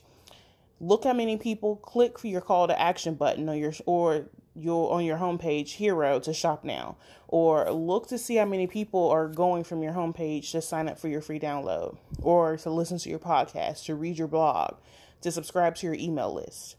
Look 0.79 1.03
how 1.03 1.13
many 1.13 1.37
people 1.37 1.77
click 1.77 2.19
for 2.19 2.27
your 2.27 2.41
call 2.41 2.67
to 2.67 2.79
action 2.79 3.15
button 3.15 3.49
on 3.49 3.57
your 3.57 3.73
or 3.85 4.25
your 4.55 4.93
on 4.93 5.05
your 5.05 5.17
homepage 5.17 5.69
hero 5.69 6.19
to 6.19 6.33
shop 6.33 6.63
now. 6.63 6.97
Or 7.27 7.71
look 7.71 8.07
to 8.07 8.17
see 8.17 8.35
how 8.35 8.45
many 8.45 8.67
people 8.67 9.09
are 9.09 9.27
going 9.27 9.63
from 9.63 9.83
your 9.83 9.93
homepage 9.93 10.51
to 10.51 10.61
sign 10.61 10.87
up 10.87 10.99
for 10.99 11.07
your 11.07 11.21
free 11.21 11.39
download. 11.39 11.97
Or 12.21 12.57
to 12.57 12.69
listen 12.69 12.97
to 12.99 13.09
your 13.09 13.19
podcast 13.19 13.85
to 13.85 13.95
read 13.95 14.17
your 14.17 14.27
blog 14.27 14.75
to 15.21 15.31
subscribe 15.31 15.75
to 15.75 15.87
your 15.87 15.95
email 15.95 16.33
list. 16.33 16.75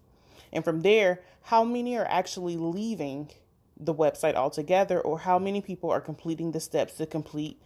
And 0.52 0.64
from 0.64 0.82
there 0.82 1.20
how 1.42 1.64
many 1.64 1.96
are 1.96 2.06
actually 2.06 2.56
leaving 2.56 3.30
the 3.78 3.94
website 3.94 4.34
altogether 4.34 5.00
or 5.00 5.20
how 5.20 5.38
many 5.38 5.60
people 5.60 5.90
are 5.90 6.00
completing 6.00 6.52
the 6.52 6.60
steps 6.60 6.94
to 6.94 7.06
complete 7.06 7.60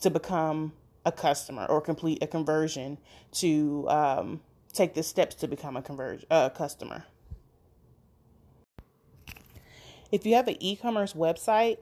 to 0.00 0.10
become 0.10 0.72
a 1.04 1.12
customer 1.12 1.66
or 1.66 1.80
complete 1.80 2.22
a 2.22 2.26
conversion 2.26 2.98
to 3.32 3.86
um, 3.88 4.40
take 4.76 4.94
the 4.94 5.02
steps 5.02 5.34
to 5.34 5.48
become 5.48 5.76
a 5.76 5.82
converge 5.82 6.24
uh, 6.30 6.48
customer 6.50 7.04
if 10.12 10.24
you 10.24 10.34
have 10.34 10.48
an 10.48 10.56
e-commerce 10.60 11.12
website 11.12 11.78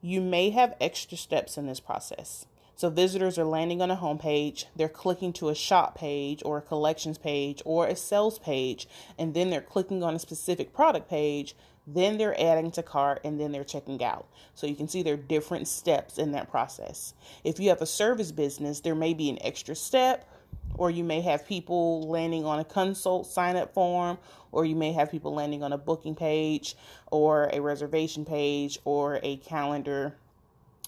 you 0.00 0.20
may 0.20 0.50
have 0.50 0.76
extra 0.80 1.16
steps 1.16 1.56
in 1.56 1.66
this 1.66 1.80
process 1.80 2.46
so 2.78 2.90
visitors 2.90 3.38
are 3.38 3.44
landing 3.46 3.80
on 3.80 3.90
a 3.90 3.96
homepage, 3.96 4.66
they're 4.76 4.90
clicking 4.90 5.32
to 5.34 5.48
a 5.48 5.54
shop 5.54 5.96
page 5.96 6.42
or 6.44 6.58
a 6.58 6.62
collections 6.62 7.16
page 7.16 7.62
or 7.64 7.86
a 7.86 7.96
sales 7.96 8.38
page, 8.38 8.86
and 9.18 9.32
then 9.32 9.48
they're 9.48 9.62
clicking 9.62 10.02
on 10.02 10.14
a 10.14 10.18
specific 10.18 10.74
product 10.74 11.08
page, 11.08 11.56
then 11.86 12.18
they're 12.18 12.38
adding 12.38 12.70
to 12.72 12.82
cart, 12.82 13.22
and 13.24 13.40
then 13.40 13.50
they're 13.50 13.64
checking 13.64 14.04
out. 14.04 14.28
So 14.54 14.66
you 14.66 14.76
can 14.76 14.88
see 14.88 15.02
there 15.02 15.14
are 15.14 15.16
different 15.16 15.68
steps 15.68 16.18
in 16.18 16.32
that 16.32 16.50
process. 16.50 17.14
If 17.44 17.58
you 17.58 17.70
have 17.70 17.80
a 17.80 17.86
service 17.86 18.30
business, 18.30 18.80
there 18.80 18.94
may 18.94 19.14
be 19.14 19.30
an 19.30 19.38
extra 19.40 19.74
step, 19.74 20.28
or 20.74 20.90
you 20.90 21.04
may 21.04 21.20
have 21.20 21.46
people 21.46 22.08
landing 22.08 22.44
on 22.44 22.58
a 22.58 22.64
consult 22.64 23.26
sign 23.26 23.56
up 23.56 23.72
form, 23.74 24.18
or 24.52 24.64
you 24.64 24.76
may 24.76 24.92
have 24.92 25.10
people 25.10 25.34
landing 25.34 25.62
on 25.62 25.72
a 25.72 25.78
booking 25.78 26.14
page, 26.14 26.76
or 27.10 27.50
a 27.52 27.60
reservation 27.60 28.24
page, 28.24 28.78
or 28.84 29.20
a 29.22 29.36
calendar 29.38 30.14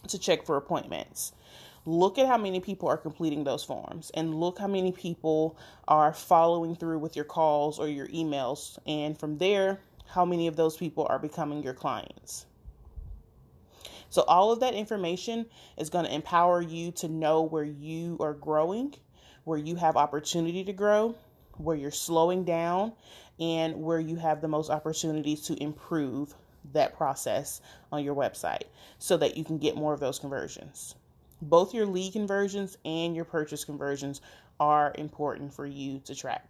to 0.06 0.18
check 0.18 0.44
for 0.44 0.56
appointments 0.56 1.32
look 1.88 2.18
at 2.18 2.26
how 2.26 2.36
many 2.36 2.60
people 2.60 2.86
are 2.86 2.98
completing 2.98 3.44
those 3.44 3.64
forms 3.64 4.10
and 4.14 4.34
look 4.34 4.58
how 4.58 4.66
many 4.66 4.92
people 4.92 5.56
are 5.88 6.12
following 6.12 6.76
through 6.76 6.98
with 6.98 7.16
your 7.16 7.24
calls 7.24 7.78
or 7.78 7.88
your 7.88 8.08
emails. 8.08 8.78
And 8.86 9.18
from 9.18 9.38
there, 9.38 9.80
how 10.06 10.24
many 10.24 10.46
of 10.46 10.56
those 10.56 10.76
people 10.76 11.06
are 11.08 11.18
becoming 11.18 11.62
your 11.62 11.72
clients. 11.72 12.44
So, 14.10 14.22
all 14.22 14.52
of 14.52 14.60
that 14.60 14.74
information 14.74 15.46
is 15.76 15.90
going 15.90 16.06
to 16.06 16.14
empower 16.14 16.62
you 16.62 16.92
to 16.92 17.08
know 17.08 17.42
where 17.42 17.64
you 17.64 18.16
are 18.20 18.32
growing, 18.32 18.94
where 19.48 19.58
you 19.58 19.76
have 19.76 19.96
opportunity 19.96 20.62
to 20.62 20.74
grow, 20.74 21.14
where 21.56 21.74
you're 21.74 21.90
slowing 21.90 22.44
down, 22.44 22.92
and 23.40 23.82
where 23.82 23.98
you 23.98 24.14
have 24.14 24.42
the 24.42 24.46
most 24.46 24.68
opportunities 24.68 25.40
to 25.40 25.54
improve 25.62 26.34
that 26.74 26.94
process 26.94 27.62
on 27.90 28.04
your 28.04 28.14
website 28.14 28.64
so 28.98 29.16
that 29.16 29.38
you 29.38 29.44
can 29.44 29.56
get 29.56 29.74
more 29.74 29.94
of 29.94 30.00
those 30.00 30.18
conversions. 30.18 30.96
Both 31.40 31.72
your 31.72 31.86
lead 31.86 32.12
conversions 32.12 32.76
and 32.84 33.16
your 33.16 33.24
purchase 33.24 33.64
conversions 33.64 34.20
are 34.60 34.92
important 34.98 35.54
for 35.54 35.64
you 35.64 36.00
to 36.00 36.14
track. 36.14 36.46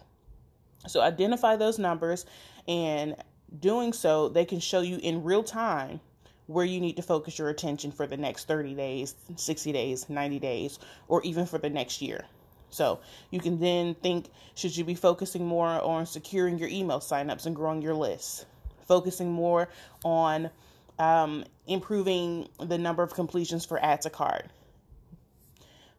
So 0.89 1.01
identify 1.01 1.55
those 1.55 1.79
numbers 1.79 2.27
and 2.67 3.15
doing 3.61 3.93
so, 3.93 4.29
they 4.29 4.45
can 4.45 4.59
show 4.59 4.81
you 4.81 4.99
in 5.05 5.23
real 5.23 5.45
time 5.45 6.01
where 6.49 6.65
you 6.65 6.81
need 6.81 6.97
to 6.97 7.03
focus 7.03 7.39
your 7.39 7.51
attention 7.51 7.93
for 7.93 8.09
the 8.09 8.17
next 8.17 8.49
30 8.49 8.75
days, 8.75 9.15
60 9.37 9.71
days, 9.71 10.09
90 10.09 10.41
days, 10.41 10.81
or 11.07 11.23
even 11.23 11.47
for 11.47 11.59
the 11.59 11.71
next 11.71 12.03
year. 12.03 12.25
So 12.71 13.01
you 13.31 13.41
can 13.41 13.59
then 13.59 13.95
think 13.95 14.27
should 14.55 14.77
you 14.77 14.85
be 14.85 14.95
focusing 14.95 15.47
more 15.47 15.69
on 15.69 16.07
securing 16.07 16.59
your 16.59 16.69
email 16.69 17.01
signups 17.01 17.47
and 17.47 17.57
growing 17.57 17.83
your 17.83 17.95
list, 17.95 18.47
focusing 18.87 19.33
more 19.33 19.69
on 20.05 20.51
um, 20.99 21.45
improving 21.67 22.49
the 22.59 22.79
number 22.79 23.03
of 23.03 23.15
completions 23.15 23.65
for 23.65 23.83
add 23.83 24.03
to 24.03 24.11
cart, 24.11 24.51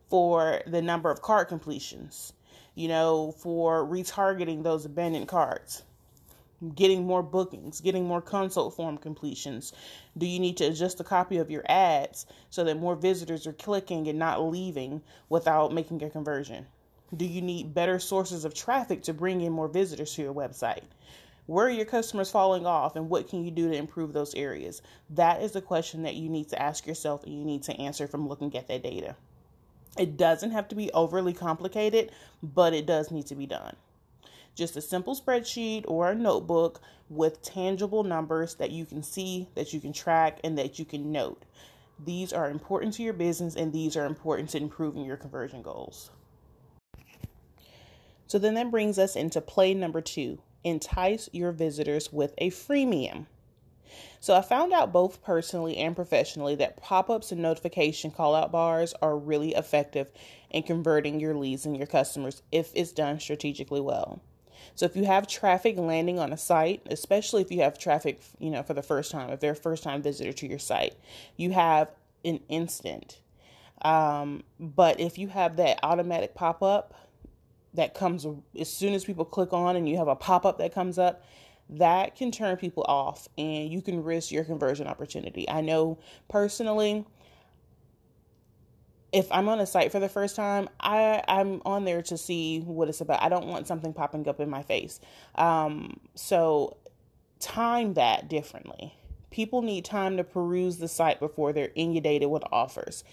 for 0.09 0.61
the 0.67 0.81
number 0.81 1.09
of 1.09 1.21
cart 1.21 1.47
completions, 1.47 2.33
you 2.75 2.87
know, 2.87 3.33
for 3.37 3.85
retargeting 3.85 4.63
those 4.63 4.85
abandoned 4.85 5.27
carts, 5.27 5.83
getting 6.75 7.05
more 7.05 7.23
bookings, 7.23 7.81
getting 7.81 8.05
more 8.05 8.21
consult 8.21 8.75
form 8.75 8.97
completions? 8.97 9.73
Do 10.17 10.25
you 10.25 10.39
need 10.39 10.57
to 10.57 10.65
adjust 10.65 10.97
the 10.97 11.03
copy 11.03 11.37
of 11.37 11.49
your 11.49 11.63
ads 11.67 12.25
so 12.49 12.63
that 12.63 12.79
more 12.79 12.95
visitors 12.95 13.47
are 13.47 13.53
clicking 13.53 14.07
and 14.07 14.19
not 14.19 14.43
leaving 14.43 15.01
without 15.29 15.73
making 15.73 16.03
a 16.03 16.09
conversion? 16.09 16.65
Do 17.15 17.25
you 17.25 17.41
need 17.41 17.73
better 17.73 17.99
sources 17.99 18.45
of 18.45 18.53
traffic 18.53 19.03
to 19.03 19.13
bring 19.13 19.41
in 19.41 19.51
more 19.51 19.67
visitors 19.67 20.13
to 20.15 20.21
your 20.21 20.33
website? 20.33 20.83
Where 21.47 21.65
are 21.65 21.71
your 21.71 21.85
customers 21.85 22.29
falling 22.29 22.67
off 22.67 22.95
and 22.95 23.09
what 23.09 23.27
can 23.27 23.43
you 23.43 23.49
do 23.49 23.69
to 23.69 23.75
improve 23.75 24.13
those 24.13 24.35
areas? 24.35 24.83
That 25.09 25.41
is 25.41 25.55
a 25.55 25.61
question 25.61 26.03
that 26.03 26.15
you 26.15 26.29
need 26.29 26.49
to 26.49 26.61
ask 26.61 26.85
yourself 26.85 27.23
and 27.23 27.33
you 27.33 27.43
need 27.43 27.63
to 27.63 27.75
answer 27.81 28.05
from 28.05 28.27
looking 28.27 28.55
at 28.55 28.67
that 28.67 28.83
data. 28.83 29.15
It 29.97 30.15
doesn't 30.15 30.51
have 30.51 30.67
to 30.67 30.75
be 30.75 30.91
overly 30.91 31.33
complicated, 31.33 32.11
but 32.43 32.75
it 32.75 32.85
does 32.85 33.09
need 33.09 33.25
to 33.27 33.35
be 33.35 33.47
done. 33.47 33.75
Just 34.59 34.75
a 34.75 34.81
simple 34.81 35.15
spreadsheet 35.15 35.85
or 35.87 36.11
a 36.11 36.15
notebook 36.15 36.81
with 37.09 37.41
tangible 37.41 38.03
numbers 38.03 38.55
that 38.55 38.71
you 38.71 38.83
can 38.83 39.01
see, 39.01 39.47
that 39.55 39.71
you 39.71 39.79
can 39.79 39.93
track, 39.93 40.41
and 40.43 40.57
that 40.57 40.77
you 40.77 40.83
can 40.83 41.13
note. 41.13 41.45
These 41.97 42.33
are 42.33 42.49
important 42.49 42.93
to 42.95 43.03
your 43.03 43.13
business 43.13 43.55
and 43.55 43.71
these 43.71 43.95
are 43.95 44.05
important 44.05 44.49
to 44.49 44.57
improving 44.57 45.05
your 45.05 45.15
conversion 45.15 45.61
goals. 45.61 46.11
So 48.27 48.37
then 48.37 48.55
that 48.55 48.69
brings 48.69 48.99
us 48.99 49.15
into 49.15 49.39
play 49.39 49.73
number 49.73 50.01
two 50.01 50.39
entice 50.65 51.29
your 51.31 51.53
visitors 51.53 52.11
with 52.11 52.33
a 52.37 52.49
freemium. 52.49 53.27
So 54.19 54.35
I 54.35 54.41
found 54.41 54.73
out 54.73 54.91
both 54.91 55.23
personally 55.23 55.77
and 55.77 55.95
professionally 55.95 56.55
that 56.55 56.81
pop-ups 56.81 57.31
and 57.31 57.41
notification 57.41 58.11
call-out 58.11 58.51
bars 58.51 58.93
are 59.01 59.17
really 59.17 59.55
effective 59.55 60.11
in 60.49 60.63
converting 60.63 61.21
your 61.21 61.33
leads 61.33 61.65
and 61.65 61.77
your 61.77 61.87
customers 61.87 62.41
if 62.51 62.73
it's 62.75 62.91
done 62.91 63.21
strategically 63.21 63.79
well. 63.79 64.19
So 64.75 64.85
if 64.85 64.95
you 64.95 65.05
have 65.05 65.27
traffic 65.27 65.77
landing 65.77 66.19
on 66.19 66.31
a 66.31 66.37
site, 66.37 66.81
especially 66.89 67.41
if 67.41 67.51
you 67.51 67.61
have 67.61 67.77
traffic, 67.77 68.21
you 68.39 68.49
know, 68.49 68.63
for 68.63 68.73
the 68.73 68.81
first 68.81 69.11
time, 69.11 69.29
if 69.29 69.39
they're 69.39 69.51
a 69.51 69.55
first 69.55 69.83
time 69.83 70.01
visitor 70.01 70.33
to 70.33 70.47
your 70.47 70.59
site, 70.59 70.95
you 71.37 71.51
have 71.51 71.91
an 72.23 72.39
instant. 72.49 73.19
Um, 73.81 74.43
but 74.59 74.99
if 74.99 75.17
you 75.17 75.27
have 75.29 75.55
that 75.57 75.79
automatic 75.83 76.35
pop 76.35 76.61
up 76.61 76.93
that 77.73 77.93
comes 77.93 78.25
as 78.59 78.71
soon 78.71 78.93
as 78.93 79.05
people 79.05 79.25
click 79.25 79.53
on 79.53 79.75
and 79.75 79.87
you 79.87 79.97
have 79.97 80.07
a 80.07 80.15
pop 80.15 80.45
up 80.45 80.57
that 80.57 80.73
comes 80.73 80.97
up, 80.97 81.23
that 81.69 82.15
can 82.15 82.31
turn 82.31 82.57
people 82.57 82.83
off 82.87 83.27
and 83.37 83.71
you 83.71 83.81
can 83.81 84.03
risk 84.03 84.31
your 84.31 84.43
conversion 84.43 84.87
opportunity. 84.87 85.47
I 85.47 85.61
know 85.61 85.99
personally, 86.27 87.05
if 89.11 89.31
I'm 89.31 89.49
on 89.49 89.59
a 89.59 89.65
site 89.65 89.91
for 89.91 89.99
the 89.99 90.09
first 90.09 90.35
time, 90.35 90.69
I, 90.79 91.23
I'm 91.27 91.61
on 91.65 91.85
there 91.85 92.01
to 92.03 92.17
see 92.17 92.59
what 92.61 92.89
it's 92.89 93.01
about. 93.01 93.21
I 93.21 93.29
don't 93.29 93.47
want 93.47 93.67
something 93.67 93.93
popping 93.93 94.27
up 94.27 94.39
in 94.39 94.49
my 94.49 94.61
face. 94.61 94.99
Um, 95.35 95.99
so 96.15 96.77
time 97.39 97.95
that 97.95 98.29
differently. 98.29 98.93
People 99.31 99.61
need 99.61 99.85
time 99.85 100.17
to 100.17 100.23
peruse 100.23 100.77
the 100.77 100.87
site 100.87 101.19
before 101.19 101.53
they're 101.53 101.71
inundated 101.75 102.29
with 102.29 102.43
offers, 102.51 103.03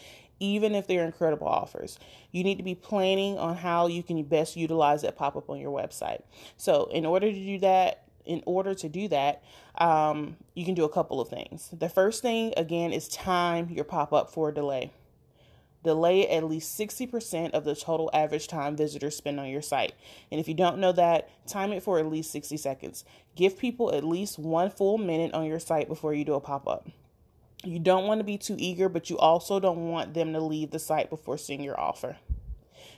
even 0.41 0.75
if 0.75 0.87
they're 0.87 1.05
incredible 1.05 1.47
offers. 1.47 1.99
You 2.33 2.43
need 2.43 2.57
to 2.57 2.65
be 2.65 2.75
planning 2.75 3.39
on 3.39 3.57
how 3.57 3.87
you 3.87 4.03
can 4.03 4.23
best 4.25 4.57
utilize 4.57 5.03
that 5.03 5.17
pop 5.17 5.37
up 5.37 5.51
on 5.51 5.61
your 5.61 5.71
website. 5.71 6.23
So, 6.57 6.89
in 6.91 7.05
order 7.05 7.31
to 7.31 7.39
do 7.39 7.59
that, 7.61 8.05
in 8.25 8.43
order 8.47 8.75
to 8.75 8.89
do 8.89 9.09
that, 9.09 9.43
um, 9.77 10.37
you 10.55 10.65
can 10.65 10.75
do 10.75 10.85
a 10.85 10.89
couple 10.89 11.21
of 11.21 11.29
things. 11.29 11.69
The 11.73 11.89
first 11.89 12.23
thing, 12.23 12.55
again, 12.57 12.93
is 12.93 13.09
time 13.09 13.69
your 13.71 13.85
pop 13.85 14.13
up 14.13 14.31
for 14.31 14.49
a 14.49 14.55
delay. 14.55 14.91
Delay 15.87 16.29
at 16.29 16.43
least 16.43 16.77
60% 16.77 17.53
of 17.53 17.63
the 17.63 17.77
total 17.77 18.11
average 18.13 18.49
time 18.49 18.75
visitors 18.75 19.15
spend 19.15 19.39
on 19.39 19.49
your 19.49 19.63
site. 19.63 19.93
And 20.33 20.41
if 20.41 20.49
you 20.49 20.55
don't 20.55 20.79
know 20.79 20.91
that, 20.91 21.31
time 21.47 21.73
it 21.73 21.81
for 21.81 22.01
at 22.01 22.11
least 22.11 22.33
60 22.33 22.57
seconds. 22.57 23.05
Give 23.37 23.57
people 23.57 23.95
at 23.95 24.03
least 24.03 24.37
one 24.37 24.69
full 24.69 24.99
minute 24.99 25.33
on 25.33 25.47
your 25.47 25.61
site 25.61 25.87
before 25.87 26.13
you 26.13 26.25
do 26.25 26.35
a 26.35 26.41
pop 26.41 26.67
up. 26.67 26.89
You 27.63 27.79
don't 27.79 28.09
want 28.09 28.19
to 28.19 28.25
be 28.25 28.37
too 28.37 28.57
eager, 28.59 28.89
but 28.89 29.11
you 29.11 29.17
also 29.19 29.61
don't 29.61 29.89
want 29.89 30.13
them 30.13 30.33
to 30.33 30.41
leave 30.41 30.73
the 30.73 30.81
site 30.81 31.09
before 31.09 31.39
seeing 31.39 31.63
your 31.63 31.79
offer. 31.79 32.17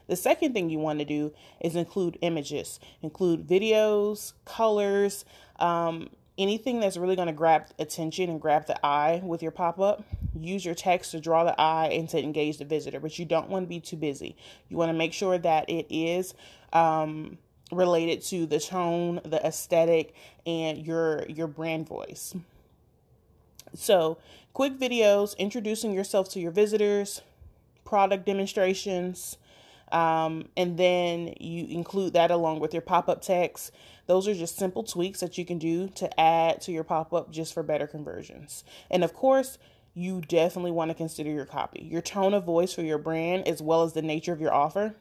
The 0.07 0.17
second 0.17 0.55
thing 0.55 0.71
you 0.71 0.79
want 0.79 0.99
to 1.01 1.05
do 1.05 1.35
is 1.61 1.77
include 1.77 2.17
images, 2.23 2.81
include 3.03 3.47
videos, 3.47 4.33
colors, 4.47 5.27
um, 5.59 6.09
anything 6.39 6.81
that's 6.81 6.97
really 6.97 7.17
going 7.17 7.27
to 7.29 7.35
grab 7.35 7.67
attention 7.79 8.31
and 8.31 8.41
grab 8.41 8.67
the 8.67 8.87
eye 8.87 9.21
with 9.25 9.43
your 9.43 9.51
pop 9.53 9.81
up. 9.81 10.05
Use 10.39 10.65
your 10.65 10.75
text 10.75 11.11
to 11.11 11.21
draw 11.21 11.45
the 11.45 11.61
eye 11.61 11.89
and 11.89 12.09
to 12.11 12.23
engage 12.23 12.59
the 12.59 12.65
visitor, 12.65 13.01
but 13.01 13.19
you 13.19 13.25
don't 13.25 13.51
want 13.51 13.65
to 13.65 13.69
be 13.69 13.81
too 13.81 13.97
busy. 13.97 14.37
You 14.69 14.77
want 14.77 14.91
to 14.91 14.97
make 14.97 15.13
sure 15.13 15.37
that 15.39 15.69
it 15.69 15.87
is. 15.91 16.35
Um, 16.73 17.39
related 17.71 18.23
to 18.23 18.47
the 18.47 18.59
tone, 18.61 19.21
the 19.25 19.45
aesthetic, 19.47 20.15
and 20.47 20.87
your 20.87 21.27
your 21.29 21.47
brand 21.47 21.87
voice. 21.87 22.35
So, 23.75 24.17
quick 24.55 24.79
videos 24.79 25.37
introducing 25.37 25.93
yourself 25.93 26.31
to 26.31 26.41
your 26.41 26.51
visitors, 26.51 27.21
product 27.85 28.25
demonstrations, 28.25 29.37
Um, 29.93 30.49
and 30.57 30.79
then 30.79 31.35
you 31.41 31.67
include 31.67 32.13
that 32.13 32.31
along 32.31 32.61
with 32.61 32.73
your 32.75 32.83
pop 32.83 33.09
up 33.09 33.23
text. 33.23 33.73
Those 34.09 34.27
are 34.27 34.35
just 34.35 34.57
simple 34.57 34.83
tweaks 34.83 35.21
that 35.21 35.37
you 35.37 35.45
can 35.45 35.59
do 35.59 35.89
to 35.91 36.19
add 36.19 36.63
to 36.63 36.73
your 36.73 36.83
pop 36.83 37.13
up 37.13 37.31
just 37.31 37.53
for 37.53 37.63
better 37.63 37.87
conversions. 37.87 38.65
And 38.91 39.05
of 39.05 39.13
course, 39.13 39.59
you 39.95 40.23
definitely 40.23 40.71
want 40.71 40.91
to 40.91 40.95
consider 40.95 41.31
your 41.31 41.45
copy, 41.45 41.83
your 41.83 42.01
tone 42.01 42.33
of 42.33 42.45
voice 42.45 42.73
for 42.73 42.83
your 42.83 42.97
brand, 42.97 43.47
as 43.47 43.61
well 43.61 43.83
as 43.83 43.93
the 43.93 44.01
nature 44.01 44.33
of 44.33 44.41
your 44.41 44.53
offer. 44.53 44.95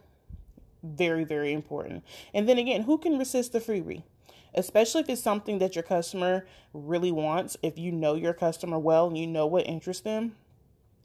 Very, 0.83 1.23
very 1.23 1.53
important. 1.53 2.03
And 2.33 2.49
then 2.49 2.57
again, 2.57 2.83
who 2.83 2.97
can 2.97 3.17
resist 3.17 3.53
the 3.53 3.59
freebie? 3.59 4.03
Especially 4.53 5.01
if 5.01 5.09
it's 5.09 5.21
something 5.21 5.59
that 5.59 5.75
your 5.75 5.83
customer 5.83 6.45
really 6.73 7.11
wants, 7.11 7.55
if 7.63 7.77
you 7.77 7.93
know 7.93 8.15
your 8.15 8.33
customer 8.33 8.77
well 8.77 9.07
and 9.07 9.17
you 9.17 9.27
know 9.27 9.45
what 9.45 9.67
interests 9.67 10.03
them, 10.03 10.35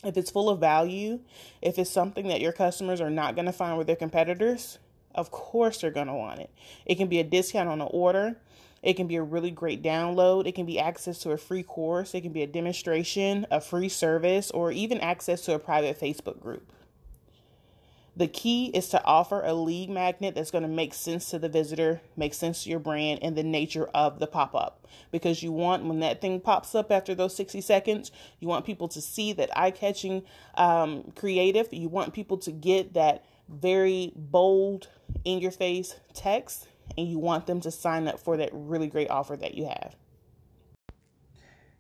if 0.05 0.17
it's 0.17 0.31
full 0.31 0.51
of 0.51 0.59
value, 0.59 1.21
if 1.61 1.79
it's 1.79 1.91
something 1.91 2.27
that 2.27 2.41
your 2.41 2.53
customers 2.53 3.01
are 3.01 3.11
not 3.11 3.37
going 3.37 3.47
to 3.47 3.53
find 3.53 3.79
with 3.79 3.87
their 3.87 3.95
competitors, 3.95 4.79
of 5.15 5.31
course 5.31 5.81
they're 5.81 5.91
going 5.91 6.07
to 6.07 6.15
want 6.15 6.41
it. 6.41 6.51
It 6.87 6.97
can 6.97 7.09
be 7.09 7.21
a 7.21 7.25
discount 7.25 7.69
on 7.69 7.81
an 7.81 7.89
order. 7.91 8.37
It 8.83 8.95
can 8.95 9.07
be 9.07 9.17
a 9.17 9.23
really 9.23 9.51
great 9.51 9.83
download. 9.83 10.47
It 10.47 10.55
can 10.55 10.67
be 10.67 10.79
access 10.79 11.19
to 11.21 11.31
a 11.31 11.37
free 11.37 11.63
course. 11.63 12.15
It 12.15 12.23
can 12.23 12.33
be 12.33 12.43
a 12.43 12.47
demonstration, 12.49 13.47
a 13.51 13.61
free 13.61 13.89
service, 13.89 14.51
or 14.51 14.73
even 14.73 14.99
access 15.01 15.43
to 15.43 15.55
a 15.55 15.59
private 15.59 16.01
Facebook 16.01 16.41
group. 16.41 16.73
The 18.15 18.27
key 18.27 18.67
is 18.67 18.89
to 18.91 19.03
offer 19.05 19.41
a 19.43 19.55
lead 19.55 19.89
magnet 19.89 20.35
that's 20.35 20.51
going 20.51 20.63
to 20.63 20.69
make 20.69 20.93
sense 20.93 21.31
to 21.31 21.39
the 21.39 21.49
visitor, 21.49 22.03
make 22.15 22.35
sense 22.35 22.65
to 22.65 22.71
your 22.71 22.79
brand, 22.79 23.21
and 23.23 23.37
the 23.37 23.43
nature 23.43 23.87
of 23.95 24.19
the 24.19 24.27
pop 24.27 24.55
up. 24.55 24.87
Because 25.11 25.43
you 25.43 25.51
want, 25.51 25.87
when 25.87 26.01
that 26.01 26.21
thing 26.21 26.39
pops 26.41 26.75
up 26.75 26.93
after 26.93 27.15
those 27.15 27.35
60 27.35 27.63
seconds, 27.63 28.13
you 28.39 28.49
want 28.49 28.67
people 28.67 28.89
to 28.89 29.01
see 29.01 29.33
that 29.33 29.57
eye 29.59 29.71
catching 29.71 30.25
um, 30.57 31.13
creative. 31.17 31.73
You 31.73 31.89
want 31.89 32.13
people 32.13 32.37
to 32.39 32.53
get 32.53 32.93
that 32.93 33.25
very 33.53 34.13
bold, 34.17 34.89
in 35.25 35.41
your 35.41 35.51
face 35.51 35.95
text, 36.15 36.69
and 36.97 37.09
you 37.09 37.19
want 37.19 37.47
them 37.47 37.61
to 37.61 37.71
sign 37.71 38.09
up 38.09 38.19
for 38.19 38.37
that 38.37 38.51
really 38.53 38.89
great 38.89 39.11
offer 39.11 39.37
that 39.37 39.55
you 39.55 39.67
have. 39.67 39.97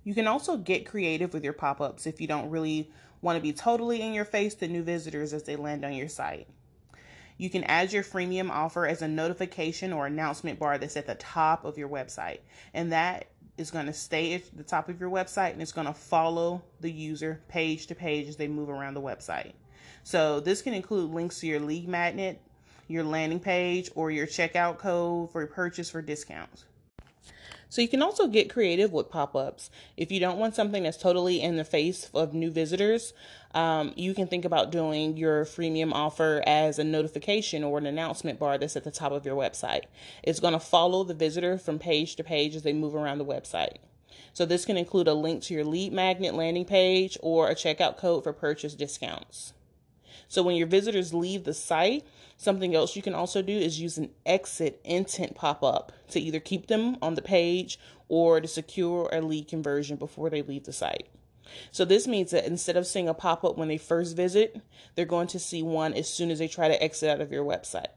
You 0.04 0.14
can 0.14 0.26
also 0.26 0.56
get 0.56 0.86
creative 0.86 1.32
with 1.32 1.44
your 1.44 1.52
pop 1.52 1.80
ups 1.80 2.06
if 2.06 2.20
you 2.20 2.26
don't 2.26 2.50
really 2.50 2.90
want 3.20 3.36
to 3.36 3.42
be 3.42 3.52
totally 3.52 4.02
in 4.02 4.12
your 4.12 4.24
face 4.24 4.54
to 4.56 4.68
new 4.68 4.82
visitors 4.82 5.32
as 5.32 5.44
they 5.44 5.56
land 5.56 5.84
on 5.84 5.94
your 5.94 6.08
site. 6.08 6.48
You 7.38 7.50
can 7.50 7.64
add 7.64 7.92
your 7.92 8.02
freemium 8.02 8.50
offer 8.50 8.86
as 8.86 9.02
a 9.02 9.08
notification 9.08 9.92
or 9.92 10.06
announcement 10.06 10.58
bar 10.58 10.78
that's 10.78 10.96
at 10.96 11.06
the 11.06 11.14
top 11.14 11.64
of 11.64 11.78
your 11.78 11.88
website. 11.88 12.40
And 12.74 12.92
that 12.92 13.26
is 13.58 13.70
going 13.70 13.86
to 13.86 13.92
stay 13.92 14.34
at 14.34 14.56
the 14.56 14.62
top 14.64 14.88
of 14.88 15.00
your 15.00 15.10
website 15.10 15.52
and 15.52 15.62
it's 15.62 15.72
going 15.72 15.86
to 15.86 15.92
follow 15.92 16.62
the 16.80 16.90
user 16.90 17.40
page 17.48 17.86
to 17.86 17.94
page 17.94 18.28
as 18.28 18.36
they 18.36 18.48
move 18.48 18.68
around 18.68 18.94
the 18.94 19.00
website. 19.00 19.52
So, 20.04 20.40
this 20.40 20.62
can 20.62 20.74
include 20.74 21.10
links 21.10 21.40
to 21.40 21.46
your 21.46 21.60
lead 21.60 21.88
magnet, 21.88 22.40
your 22.88 23.04
landing 23.04 23.40
page, 23.40 23.90
or 23.94 24.10
your 24.10 24.26
checkout 24.26 24.78
code 24.78 25.30
for 25.30 25.46
purchase 25.46 25.90
for 25.90 26.02
discounts. 26.02 26.64
So 27.72 27.80
you 27.80 27.88
can 27.88 28.02
also 28.02 28.26
get 28.26 28.52
creative 28.52 28.92
with 28.92 29.08
pop 29.08 29.34
ups. 29.34 29.70
If 29.96 30.12
you 30.12 30.20
don't 30.20 30.36
want 30.36 30.54
something 30.54 30.82
that's 30.82 30.98
totally 30.98 31.40
in 31.40 31.56
the 31.56 31.64
face 31.64 32.10
of 32.12 32.34
new 32.34 32.50
visitors, 32.50 33.14
um, 33.54 33.94
you 33.96 34.12
can 34.12 34.26
think 34.26 34.44
about 34.44 34.70
doing 34.70 35.16
your 35.16 35.46
freemium 35.46 35.90
offer 35.94 36.42
as 36.46 36.78
a 36.78 36.84
notification 36.84 37.64
or 37.64 37.78
an 37.78 37.86
announcement 37.86 38.38
bar 38.38 38.58
that's 38.58 38.76
at 38.76 38.84
the 38.84 38.90
top 38.90 39.10
of 39.10 39.24
your 39.24 39.36
website. 39.36 39.84
It's 40.22 40.38
going 40.38 40.52
to 40.52 40.60
follow 40.60 41.02
the 41.02 41.14
visitor 41.14 41.56
from 41.56 41.78
page 41.78 42.14
to 42.16 42.22
page 42.22 42.54
as 42.54 42.62
they 42.62 42.74
move 42.74 42.94
around 42.94 43.16
the 43.16 43.24
website. 43.24 43.78
So 44.34 44.44
this 44.44 44.66
can 44.66 44.76
include 44.76 45.08
a 45.08 45.14
link 45.14 45.42
to 45.44 45.54
your 45.54 45.64
lead 45.64 45.94
magnet 45.94 46.34
landing 46.34 46.66
page 46.66 47.16
or 47.22 47.48
a 47.48 47.54
checkout 47.54 47.96
code 47.96 48.22
for 48.22 48.34
purchase 48.34 48.74
discounts. 48.74 49.54
So 50.32 50.42
when 50.42 50.56
your 50.56 50.66
visitors 50.66 51.12
leave 51.12 51.44
the 51.44 51.52
site, 51.52 52.06
something 52.38 52.74
else 52.74 52.96
you 52.96 53.02
can 53.02 53.12
also 53.12 53.42
do 53.42 53.52
is 53.52 53.78
use 53.78 53.98
an 53.98 54.08
exit 54.24 54.80
intent 54.82 55.34
pop 55.34 55.62
up 55.62 55.92
to 56.08 56.18
either 56.18 56.40
keep 56.40 56.68
them 56.68 56.96
on 57.02 57.16
the 57.16 57.20
page 57.20 57.78
or 58.08 58.40
to 58.40 58.48
secure 58.48 59.10
a 59.12 59.20
lead 59.20 59.46
conversion 59.46 59.98
before 59.98 60.30
they 60.30 60.40
leave 60.40 60.64
the 60.64 60.72
site. 60.72 61.06
So 61.70 61.84
this 61.84 62.06
means 62.06 62.30
that 62.30 62.46
instead 62.46 62.78
of 62.78 62.86
seeing 62.86 63.10
a 63.10 63.12
pop 63.12 63.44
up 63.44 63.58
when 63.58 63.68
they 63.68 63.76
first 63.76 64.16
visit, 64.16 64.58
they're 64.94 65.04
going 65.04 65.26
to 65.26 65.38
see 65.38 65.62
one 65.62 65.92
as 65.92 66.08
soon 66.08 66.30
as 66.30 66.38
they 66.38 66.48
try 66.48 66.66
to 66.66 66.82
exit 66.82 67.10
out 67.10 67.20
of 67.20 67.30
your 67.30 67.44
website. 67.44 67.90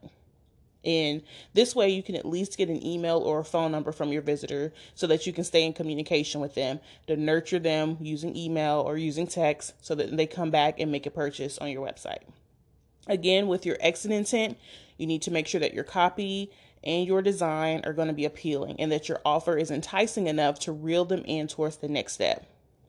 And 0.86 1.22
this 1.52 1.74
way, 1.74 1.90
you 1.90 2.02
can 2.02 2.14
at 2.14 2.24
least 2.24 2.56
get 2.56 2.68
an 2.68 2.86
email 2.86 3.18
or 3.18 3.40
a 3.40 3.44
phone 3.44 3.72
number 3.72 3.90
from 3.90 4.12
your 4.12 4.22
visitor 4.22 4.72
so 4.94 5.08
that 5.08 5.26
you 5.26 5.32
can 5.32 5.42
stay 5.42 5.64
in 5.64 5.72
communication 5.72 6.40
with 6.40 6.54
them 6.54 6.78
to 7.08 7.16
nurture 7.16 7.58
them 7.58 7.98
using 8.00 8.36
email 8.36 8.84
or 8.86 8.96
using 8.96 9.26
text 9.26 9.74
so 9.80 9.96
that 9.96 10.16
they 10.16 10.26
come 10.28 10.52
back 10.52 10.78
and 10.78 10.92
make 10.92 11.04
a 11.04 11.10
purchase 11.10 11.58
on 11.58 11.70
your 11.70 11.84
website. 11.84 12.22
Again, 13.08 13.48
with 13.48 13.66
your 13.66 13.76
exit 13.80 14.12
intent, 14.12 14.58
you 14.96 15.08
need 15.08 15.22
to 15.22 15.32
make 15.32 15.48
sure 15.48 15.60
that 15.60 15.74
your 15.74 15.84
copy 15.84 16.52
and 16.84 17.04
your 17.04 17.20
design 17.20 17.82
are 17.84 17.92
going 17.92 18.08
to 18.08 18.14
be 18.14 18.24
appealing 18.24 18.76
and 18.78 18.92
that 18.92 19.08
your 19.08 19.20
offer 19.24 19.58
is 19.58 19.72
enticing 19.72 20.28
enough 20.28 20.60
to 20.60 20.72
reel 20.72 21.04
them 21.04 21.24
in 21.24 21.48
towards 21.48 21.78
the 21.78 21.88
next 21.88 22.12
step. 22.12 22.46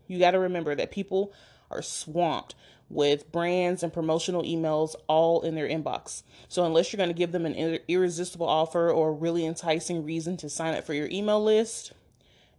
You 0.08 0.20
got 0.20 0.32
to 0.32 0.40
remember 0.40 0.76
that 0.76 0.92
people 0.92 1.34
are 1.72 1.82
swamped 1.82 2.54
with 2.90 3.32
brands 3.32 3.84
and 3.84 3.92
promotional 3.92 4.44
emails 4.44 4.96
all 5.08 5.42
in 5.42 5.56
their 5.56 5.68
inbox. 5.68 6.24
So, 6.48 6.66
unless 6.66 6.92
you're 6.92 6.98
going 6.98 7.10
to 7.10 7.14
give 7.14 7.32
them 7.32 7.46
an 7.46 7.80
irresistible 7.88 8.48
offer 8.48 8.90
or 8.90 9.14
really 9.14 9.46
enticing 9.46 10.06
reason 10.06 10.38
to 10.38 10.50
sign 10.50 10.74
up 10.74 10.86
for 10.86 10.94
your 10.94 11.10
email 11.12 11.44
list, 11.44 11.94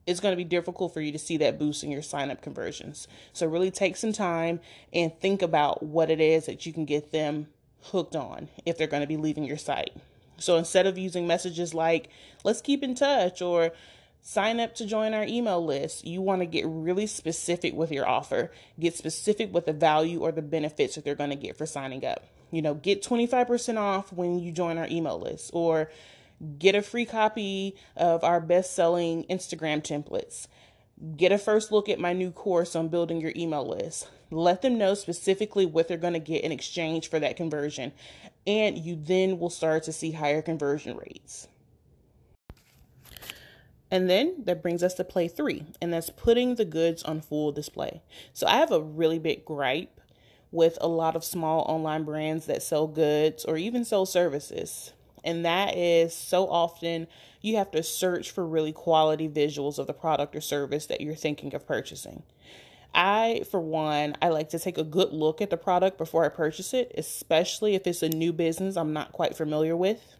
it's 0.07 0.21
going 0.21 0.33
to 0.33 0.37
be 0.37 0.45
difficult 0.45 0.95
for 0.95 1.01
you 1.01 1.13
to 1.13 1.19
see 1.19 1.37
that 1.39 1.59
boost 1.59 1.85
in 1.85 1.91
your 1.91 2.03
sign 2.03 2.31
up 2.31 2.43
conversions. 2.43 3.09
So, 3.33 3.47
really 3.47 3.71
take 3.71 3.97
some 3.97 4.13
time 4.13 4.61
and 4.93 5.19
think 5.19 5.43
about 5.43 5.83
what 5.83 6.11
it 6.11 6.21
is 6.21 6.47
that 6.47 6.67
you 6.67 6.73
can 6.73 6.85
get 6.85 7.13
them 7.13 7.49
hooked 7.85 8.17
on 8.17 8.49
if 8.67 8.77
they're 8.77 8.87
going 8.87 9.03
to 9.03 9.07
be 9.07 9.17
leaving 9.17 9.45
your 9.45 9.57
site. 9.57 9.93
So, 10.37 10.57
instead 10.57 10.87
of 10.87 10.99
using 10.99 11.27
messages 11.27 11.73
like, 11.73 12.11
let's 12.45 12.61
keep 12.61 12.83
in 12.83 12.95
touch 12.95 13.41
or 13.41 13.73
sign 14.23 14.61
up 14.61 14.75
to 14.77 14.87
join 14.87 15.15
our 15.15 15.25
email 15.25 15.65
list. 15.65 16.07
You 16.07 16.21
want 16.21 16.41
to 16.43 16.47
get 16.47 16.65
really 16.67 17.07
specific 17.07 17.75
with 17.75 17.91
your 17.91 18.09
offer. 18.09 18.51
Get 18.79 18.97
specific 18.97 19.53
with 19.53 19.67
the 19.67 19.73
value 19.73 20.21
or 20.21 20.33
the 20.33 20.43
benefits 20.43 20.95
that 20.95 21.05
they're 21.05 21.15
going 21.15 21.31
to 21.31 21.37
get 21.37 21.57
for 21.57 21.67
signing 21.67 22.05
up. 22.05 22.25
You 22.51 22.63
know, 22.63 22.75
get 22.75 23.03
25% 23.03 23.77
off 23.77 24.13
when 24.13 24.39
you 24.39 24.53
join 24.53 24.79
our 24.79 24.89
email 24.89 25.19
list 25.19 25.51
or 25.53 25.91
get 26.59 26.75
a 26.75 26.83
free 26.83 27.05
copy 27.05 27.77
of 27.97 28.25
our 28.25 28.41
best 28.41 28.75
selling 28.75 29.25
Instagram 29.25 29.83
templates. 29.83 30.47
Get 31.17 31.33
a 31.33 31.39
first 31.39 31.71
look 31.71 31.89
at 31.89 32.01
my 32.01 32.13
new 32.13 32.31
course 32.31 32.75
on 32.75 32.89
building 32.89 33.21
your 33.21 33.33
email 33.37 33.67
list. 33.69 34.09
Let 34.31 34.63
them 34.63 34.79
know 34.79 34.95
specifically 34.95 35.65
what 35.65 35.89
they're 35.89 35.97
going 35.97 36.15
to 36.15 36.19
get 36.19 36.45
in 36.45 36.53
exchange 36.53 37.09
for 37.09 37.19
that 37.21 37.37
conversion. 37.37 37.93
And 38.47 38.79
you 38.79 38.97
then 38.97 39.39
will 39.39 39.51
start 39.51 39.85
to 39.85 39.93
see 39.93 40.13
higher 40.13 40.43
conversion 40.43 40.97
rates. 40.97 41.49
And 43.91 44.09
then 44.09 44.43
that 44.45 44.63
brings 44.63 44.83
us 44.83 44.95
to 44.95 45.05
play 45.05 45.29
three, 45.29 45.65
and 45.81 45.93
that's 45.93 46.11
putting 46.11 46.55
the 46.55 46.65
goods 46.65 47.03
on 47.03 47.21
full 47.21 47.53
display. 47.53 48.03
So 48.35 48.47
I 48.47 48.57
have 48.57 48.71
a 48.71 48.83
really 48.83 49.19
big 49.19 49.45
gripe 49.45 50.01
with 50.51 50.79
a 50.81 50.89
lot 50.89 51.17
of 51.17 51.25
small 51.25 51.63
online 51.63 52.05
brands 52.05 52.47
that 52.47 52.63
sell 52.63 52.87
goods 52.87 53.45
or 53.45 53.57
even 53.57 53.85
sell 53.85 54.07
services. 54.07 54.93
And 55.25 55.45
that 55.45 55.77
is 55.77 56.15
so 56.15 56.49
often 56.49 57.07
you 57.41 57.57
have 57.57 57.71
to 57.73 57.83
search 57.83 58.31
for 58.31 58.47
really 58.47 58.73
quality 58.73 59.29
visuals 59.29 59.79
of 59.79 59.87
the 59.87 59.93
product 59.93 60.35
or 60.37 60.41
service 60.41 60.87
that 60.87 61.01
you're 61.01 61.15
thinking 61.15 61.55
of 61.55 61.67
purchasing. 61.67 62.23
I, 62.95 63.43
for 63.51 63.61
one, 63.61 64.17
I 64.23 64.29
like 64.29 64.49
to 64.51 64.59
take 64.59 64.79
a 64.79 64.85
good 64.85 65.13
look 65.13 65.41
at 65.41 65.51
the 65.51 65.57
product 65.57 65.99
before 65.99 66.25
I 66.25 66.31
purchase 66.31 66.73
it, 66.73 66.93
especially 66.97 67.75
if 67.75 67.87
it's 67.87 68.03
a 68.03 68.09
new 68.09 68.33
business 68.33 68.77
I'm 68.77 68.93
not 68.93 69.13
quite 69.13 69.37
familiar 69.37 69.77
with 69.77 70.18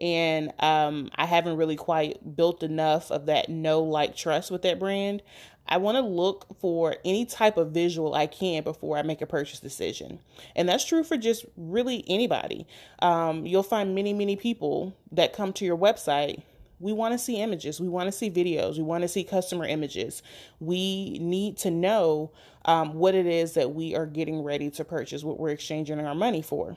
and 0.00 0.52
um, 0.58 1.10
I 1.14 1.26
haven't 1.26 1.56
really 1.56 1.76
quite 1.76 2.36
built 2.36 2.62
enough 2.62 3.10
of 3.10 3.26
that 3.26 3.48
know 3.48 3.82
like 3.82 4.16
trust 4.16 4.50
with 4.50 4.62
that 4.62 4.78
brand. 4.78 5.22
I 5.66 5.78
want 5.78 5.96
to 5.96 6.02
look 6.02 6.46
for 6.60 6.96
any 7.04 7.24
type 7.24 7.56
of 7.56 7.70
visual 7.70 8.14
I 8.14 8.26
can 8.26 8.64
before 8.64 8.98
I 8.98 9.02
make 9.02 9.22
a 9.22 9.26
purchase 9.26 9.60
decision. 9.60 10.18
And 10.54 10.68
that's 10.68 10.84
true 10.84 11.02
for 11.04 11.16
just 11.16 11.46
really 11.56 12.04
anybody. 12.06 12.66
Um, 13.00 13.46
you'll 13.46 13.62
find 13.62 13.94
many, 13.94 14.12
many 14.12 14.36
people 14.36 14.94
that 15.12 15.32
come 15.32 15.52
to 15.54 15.64
your 15.64 15.78
website. 15.78 16.42
We 16.80 16.92
want 16.92 17.12
to 17.12 17.18
see 17.18 17.36
images. 17.36 17.80
We 17.80 17.88
want 17.88 18.08
to 18.08 18.12
see 18.12 18.30
videos. 18.30 18.76
We 18.76 18.82
want 18.82 19.02
to 19.02 19.08
see 19.08 19.24
customer 19.24 19.66
images. 19.66 20.22
We 20.60 21.18
need 21.18 21.56
to 21.58 21.70
know 21.70 22.32
um, 22.66 22.94
what 22.94 23.14
it 23.14 23.26
is 23.26 23.54
that 23.54 23.74
we 23.74 23.94
are 23.94 24.06
getting 24.06 24.42
ready 24.42 24.70
to 24.72 24.84
purchase, 24.84 25.24
what 25.24 25.38
we're 25.38 25.50
exchanging 25.50 25.98
our 25.98 26.14
money 26.14 26.42
for. 26.42 26.76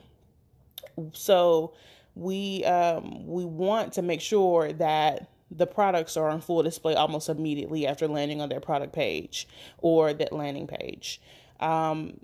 So, 1.12 1.74
we 2.18 2.64
um, 2.66 3.26
we 3.26 3.46
want 3.46 3.94
to 3.94 4.02
make 4.02 4.22
sure 4.22 4.74
that 4.74 5.30
the 5.52 5.68
products 5.68 6.18
are 6.18 6.30
on 6.30 6.42
full 6.42 6.64
display 6.64 6.94
almost 6.96 7.30
immediately 7.30 7.88
after 7.88 8.08
landing 8.08 8.42
on 8.42 8.50
their 8.50 8.60
product 8.60 8.94
page 8.94 9.48
or 9.78 10.14
that 10.14 10.34
landing 10.34 10.68
page. 10.68 11.22
Um, 11.60 12.20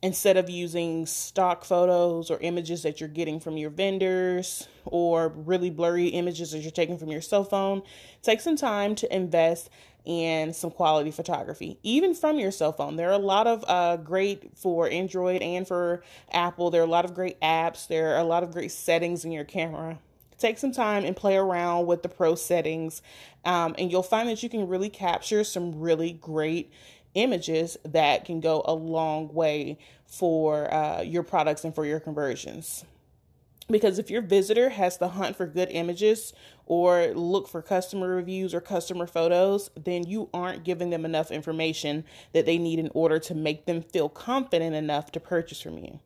instead 0.00 0.36
of 0.36 0.48
using 0.48 1.06
stock 1.06 1.64
photos 1.64 2.30
or 2.30 2.38
images 2.38 2.82
that 2.84 3.00
you're 3.00 3.08
getting 3.08 3.40
from 3.40 3.56
your 3.56 3.70
vendors 3.70 4.68
or 4.84 5.28
really 5.28 5.70
blurry 5.70 6.06
images 6.08 6.52
that 6.52 6.60
you're 6.60 6.70
taking 6.70 6.96
from 6.96 7.08
your 7.08 7.20
cell 7.20 7.42
phone, 7.42 7.82
take 8.22 8.40
some 8.40 8.56
time 8.56 8.94
to 8.94 9.14
invest 9.14 9.70
in 10.08 10.54
some 10.54 10.70
quality 10.70 11.10
photography, 11.10 11.78
even 11.82 12.14
from 12.14 12.38
your 12.38 12.50
cell 12.50 12.72
phone. 12.72 12.96
There 12.96 13.10
are 13.10 13.12
a 13.12 13.18
lot 13.18 13.46
of 13.46 13.62
uh, 13.68 13.98
great 13.98 14.56
for 14.56 14.88
Android 14.88 15.42
and 15.42 15.68
for 15.68 16.02
Apple. 16.32 16.70
There 16.70 16.80
are 16.80 16.86
a 16.86 16.90
lot 16.90 17.04
of 17.04 17.14
great 17.14 17.38
apps. 17.42 17.86
There 17.86 18.14
are 18.14 18.18
a 18.18 18.24
lot 18.24 18.42
of 18.42 18.50
great 18.50 18.72
settings 18.72 19.26
in 19.26 19.32
your 19.32 19.44
camera. 19.44 19.98
Take 20.38 20.56
some 20.56 20.72
time 20.72 21.04
and 21.04 21.14
play 21.14 21.36
around 21.36 21.86
with 21.86 22.02
the 22.02 22.08
pro 22.08 22.36
settings, 22.36 23.02
um, 23.44 23.74
and 23.76 23.92
you'll 23.92 24.02
find 24.02 24.30
that 24.30 24.42
you 24.42 24.48
can 24.48 24.66
really 24.66 24.88
capture 24.88 25.44
some 25.44 25.78
really 25.78 26.12
great 26.12 26.72
images 27.14 27.76
that 27.84 28.24
can 28.24 28.40
go 28.40 28.62
a 28.64 28.72
long 28.72 29.32
way 29.34 29.78
for 30.06 30.72
uh, 30.72 31.02
your 31.02 31.22
products 31.22 31.64
and 31.64 31.74
for 31.74 31.84
your 31.84 32.00
conversions. 32.00 32.84
Because 33.70 33.98
if 33.98 34.10
your 34.10 34.22
visitor 34.22 34.70
has 34.70 34.96
to 34.96 35.08
hunt 35.08 35.36
for 35.36 35.46
good 35.46 35.68
images 35.70 36.32
or 36.64 37.08
look 37.14 37.48
for 37.48 37.60
customer 37.60 38.08
reviews 38.08 38.54
or 38.54 38.62
customer 38.62 39.06
photos, 39.06 39.70
then 39.76 40.06
you 40.06 40.30
aren't 40.32 40.64
giving 40.64 40.88
them 40.88 41.04
enough 41.04 41.30
information 41.30 42.04
that 42.32 42.46
they 42.46 42.56
need 42.56 42.78
in 42.78 42.90
order 42.94 43.18
to 43.18 43.34
make 43.34 43.66
them 43.66 43.82
feel 43.82 44.08
confident 44.08 44.74
enough 44.74 45.12
to 45.12 45.20
purchase 45.20 45.60
from 45.60 45.76
you. 45.76 46.00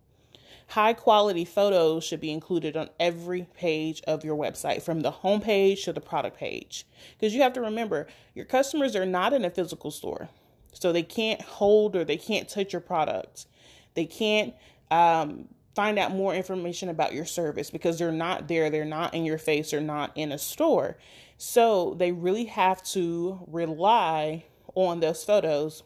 High 0.69 0.95
quality 0.95 1.45
photos 1.45 2.03
should 2.03 2.21
be 2.21 2.33
included 2.33 2.77
on 2.77 2.89
every 2.99 3.47
page 3.55 4.03
of 4.09 4.25
your 4.25 4.37
website, 4.37 4.83
from 4.83 5.01
the 5.01 5.11
home 5.11 5.41
page 5.41 5.85
to 5.85 5.93
the 5.93 6.01
product 6.01 6.39
page. 6.39 6.87
Because 7.13 7.35
you 7.35 7.43
have 7.43 7.53
to 7.53 7.61
remember, 7.61 8.09
your 8.35 8.45
customers 8.45 8.97
are 8.97 9.07
not 9.07 9.33
in 9.33 9.45
a 9.45 9.51
physical 9.51 9.91
store. 9.91 10.31
So 10.73 10.93
they 10.93 11.03
can't 11.03 11.43
hold 11.43 11.95
or 11.95 12.05
they 12.05 12.17
can't 12.17 12.49
touch 12.49 12.73
your 12.73 12.81
product. 12.81 13.47
They 13.95 14.07
can't 14.07 14.55
um, 14.91 15.49
find 15.75 15.99
out 15.99 16.13
more 16.13 16.35
information 16.35 16.89
about 16.89 17.15
your 17.15 17.25
service 17.25 17.71
because 17.71 17.99
they're 17.99 18.13
not 18.13 18.49
there. 18.49 18.71
They're 18.71 18.85
not 18.85 19.15
in 19.15 19.25
your 19.25 19.39
face. 19.39 19.71
They're 19.71 19.81
not 19.81 20.13
in 20.17 20.33
a 20.33 20.39
store. 20.39 20.99
So 21.39 21.95
they 21.99 22.13
really 22.13 22.45
have 22.45 22.83
to 22.91 23.41
rely 23.47 24.45
on 24.75 25.01
those 25.01 25.25
photos 25.25 25.83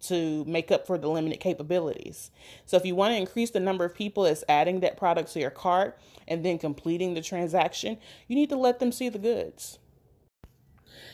to 0.00 0.44
make 0.46 0.70
up 0.70 0.86
for 0.86 0.96
the 0.96 1.08
limited 1.08 1.40
capabilities. 1.40 2.30
So 2.64 2.76
if 2.76 2.86
you 2.86 2.94
want 2.94 3.12
to 3.12 3.18
increase 3.18 3.50
the 3.50 3.60
number 3.60 3.84
of 3.84 3.94
people 3.94 4.22
that's 4.22 4.44
adding 4.48 4.80
that 4.80 4.96
product 4.96 5.32
to 5.32 5.40
your 5.40 5.50
cart 5.50 5.98
and 6.26 6.44
then 6.44 6.58
completing 6.58 7.14
the 7.14 7.20
transaction, 7.20 7.98
you 8.28 8.36
need 8.36 8.48
to 8.48 8.56
let 8.56 8.78
them 8.78 8.92
see 8.92 9.08
the 9.08 9.18
goods. 9.18 9.78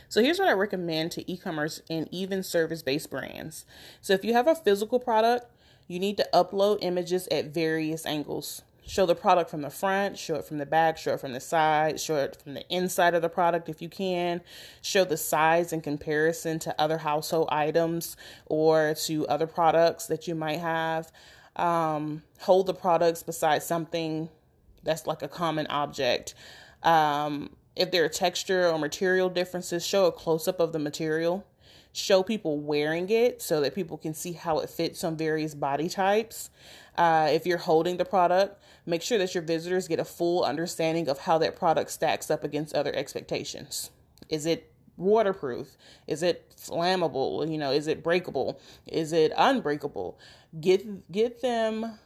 So 0.09 0.23
here's 0.23 0.39
what 0.39 0.49
I 0.49 0.53
recommend 0.53 1.11
to 1.13 1.31
e-commerce 1.31 1.83
and 1.91 2.09
even 2.13 2.45
service-based 2.45 3.11
brands. 3.11 3.65
So 4.01 4.13
if 4.13 4.25
you 4.25 4.35
have 4.35 4.47
a 4.47 4.55
physical 4.55 5.01
product, 5.01 5.47
you 5.87 5.99
need 5.99 6.17
to 6.17 6.29
upload 6.33 6.79
images 6.83 7.29
at 7.29 7.47
various 7.47 8.07
angles. 8.07 8.63
Show 8.87 9.07
the 9.07 9.15
product 9.15 9.51
from 9.51 9.63
the 9.63 9.71
front, 9.71 10.19
show 10.19 10.35
it 10.35 10.45
from 10.45 10.59
the 10.59 10.67
back, 10.67 10.99
show 10.99 11.15
it 11.15 11.21
from 11.21 11.33
the 11.33 11.41
side, 11.41 11.99
show 11.99 12.17
it 12.17 12.37
from 12.43 12.53
the 12.53 12.69
inside 12.69 13.15
of 13.15 13.23
the 13.23 13.31
product 13.31 13.71
if 13.71 13.81
you 13.81 13.89
can. 13.89 14.43
Show 14.83 15.05
the 15.05 15.17
size 15.17 15.73
in 15.73 15.81
comparison 15.81 16.59
to 16.61 16.81
other 16.81 16.99
household 16.99 17.49
items 17.51 18.17
or 18.45 18.95
to 19.05 19.27
other 19.27 19.47
products 19.47 20.07
that 20.09 20.29
you 20.29 20.35
might 20.35 20.59
have. 20.59 21.11
Um, 21.57 22.25
hold 22.41 22.67
the 22.67 22.75
products 22.75 23.23
beside 23.23 23.63
something 23.63 24.29
that's 24.83 25.07
like 25.07 25.23
a 25.23 25.29
common 25.29 25.67
object. 25.69 26.35
Um, 26.83 27.57
if 27.75 27.91
there 27.91 28.05
are 28.05 28.09
texture 28.09 28.69
or 28.69 28.79
material 28.79 29.31
differences, 29.31 29.85
show 29.85 30.05
a 30.05 30.13
close 30.13 30.47
up 30.47 30.61
of 30.61 30.73
the 30.73 30.79
material. 30.79 31.47
Show 31.97 32.25
people 32.25 32.59
wearing 32.59 33.09
it 33.09 33.41
so 33.41 33.61
that 33.61 33.75
people 33.75 33.97
can 33.97 34.15
see 34.15 34.33
how 34.33 34.59
it 34.59 34.69
fits 34.69 35.05
on 35.05 35.17
various 35.17 35.55
body 35.55 35.89
types. 35.89 36.51
Uh, 36.99 37.29
if 37.31 37.47
you're 37.47 37.59
holding 37.59 37.99
the 37.99 38.05
product, 38.05 38.61
make 38.85 39.01
sure 39.01 39.17
that 39.17 39.33
your 39.33 39.45
visitors 39.45 39.87
get 39.87 40.01
a 40.01 40.05
full 40.05 40.45
understanding 40.45 41.09
of 41.09 41.21
how 41.21 41.39
that 41.39 41.57
product 41.57 41.91
stacks 41.91 42.31
up 42.31 42.43
against 42.43 42.75
other 42.75 42.93
expectations. 42.95 43.91
Is 44.29 44.45
it 44.45 44.73
waterproof? 44.97 45.77
Is 46.09 46.23
it 46.25 46.53
flammable? 46.57 47.49
You 47.51 47.59
know, 47.59 47.71
is 47.71 47.87
it 47.87 48.03
breakable? 48.03 48.61
Is 48.87 49.13
it 49.13 49.33
unbreakable? 49.37 50.19
Get 50.61 51.11
get 51.13 51.43
them 51.43 51.99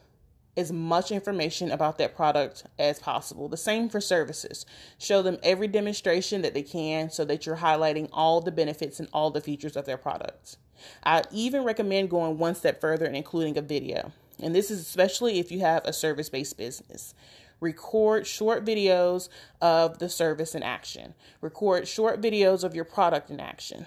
as 0.59 0.73
much 0.73 1.13
information 1.13 1.71
about 1.71 1.99
that 1.99 2.17
product 2.17 2.65
as 2.79 2.99
possible. 2.99 3.49
The 3.49 3.57
same 3.57 3.89
for 3.89 4.01
services. 4.01 4.67
Show 4.99 5.23
them 5.23 5.39
every 5.43 5.69
demonstration 5.69 6.43
that 6.43 6.53
they 6.53 6.63
can 6.63 7.11
so 7.11 7.25
that 7.25 7.47
you're 7.47 7.57
highlighting 7.57 8.09
all 8.13 8.41
the 8.41 8.51
benefits 8.51 8.99
and 8.99 9.09
all 9.13 9.31
the 9.31 9.41
features 9.41 9.77
of 9.77 9.87
their 9.87 9.97
products. 9.97 10.57
I 11.05 11.23
even 11.33 11.65
recommend 11.65 12.11
going 12.11 12.39
one 12.39 12.55
step 12.55 12.81
further 12.81 13.07
and 13.07 13.17
including 13.17 13.57
a 13.57 13.63
video. 13.63 14.13
And 14.43 14.55
this 14.55 14.71
is 14.71 14.81
especially 14.81 15.39
if 15.39 15.51
you 15.51 15.61
have 15.61 15.85
a 15.85 15.93
service 15.93 16.29
based 16.29 16.57
business. 16.57 17.15
Record 17.61 18.27
short 18.27 18.65
videos 18.65 19.29
of 19.61 19.99
the 19.99 20.09
service 20.09 20.55
in 20.55 20.63
action. 20.63 21.15
Record 21.41 21.89
short 21.89 22.21
videos 22.21 22.63
of 22.63 22.75
your 22.75 22.85
product 22.85 23.31
in 23.31 23.41
action. 23.41 23.87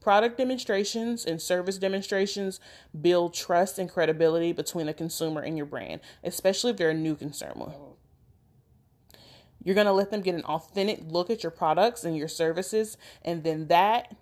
Product 0.00 0.38
demonstrations 0.38 1.26
and 1.26 1.40
service 1.40 1.76
demonstrations 1.76 2.58
build 2.98 3.34
trust 3.34 3.78
and 3.78 3.90
credibility 3.90 4.52
between 4.52 4.86
the 4.86 4.94
consumer 4.94 5.42
and 5.42 5.56
your 5.56 5.66
brand, 5.66 6.00
especially 6.24 6.70
if 6.70 6.78
they're 6.78 6.90
a 6.90 6.94
new 6.94 7.14
consumer. 7.14 7.72
You're 9.62 9.74
going 9.74 9.86
to 9.86 9.92
let 9.92 10.10
them 10.10 10.22
get 10.22 10.34
an 10.34 10.44
authentic 10.44 11.00
look 11.06 11.28
at 11.28 11.42
your 11.42 11.50
products 11.50 12.04
and 12.04 12.16
your 12.16 12.28
services, 12.28 12.96
and 13.22 13.44
then 13.44 13.66
that 13.68 14.16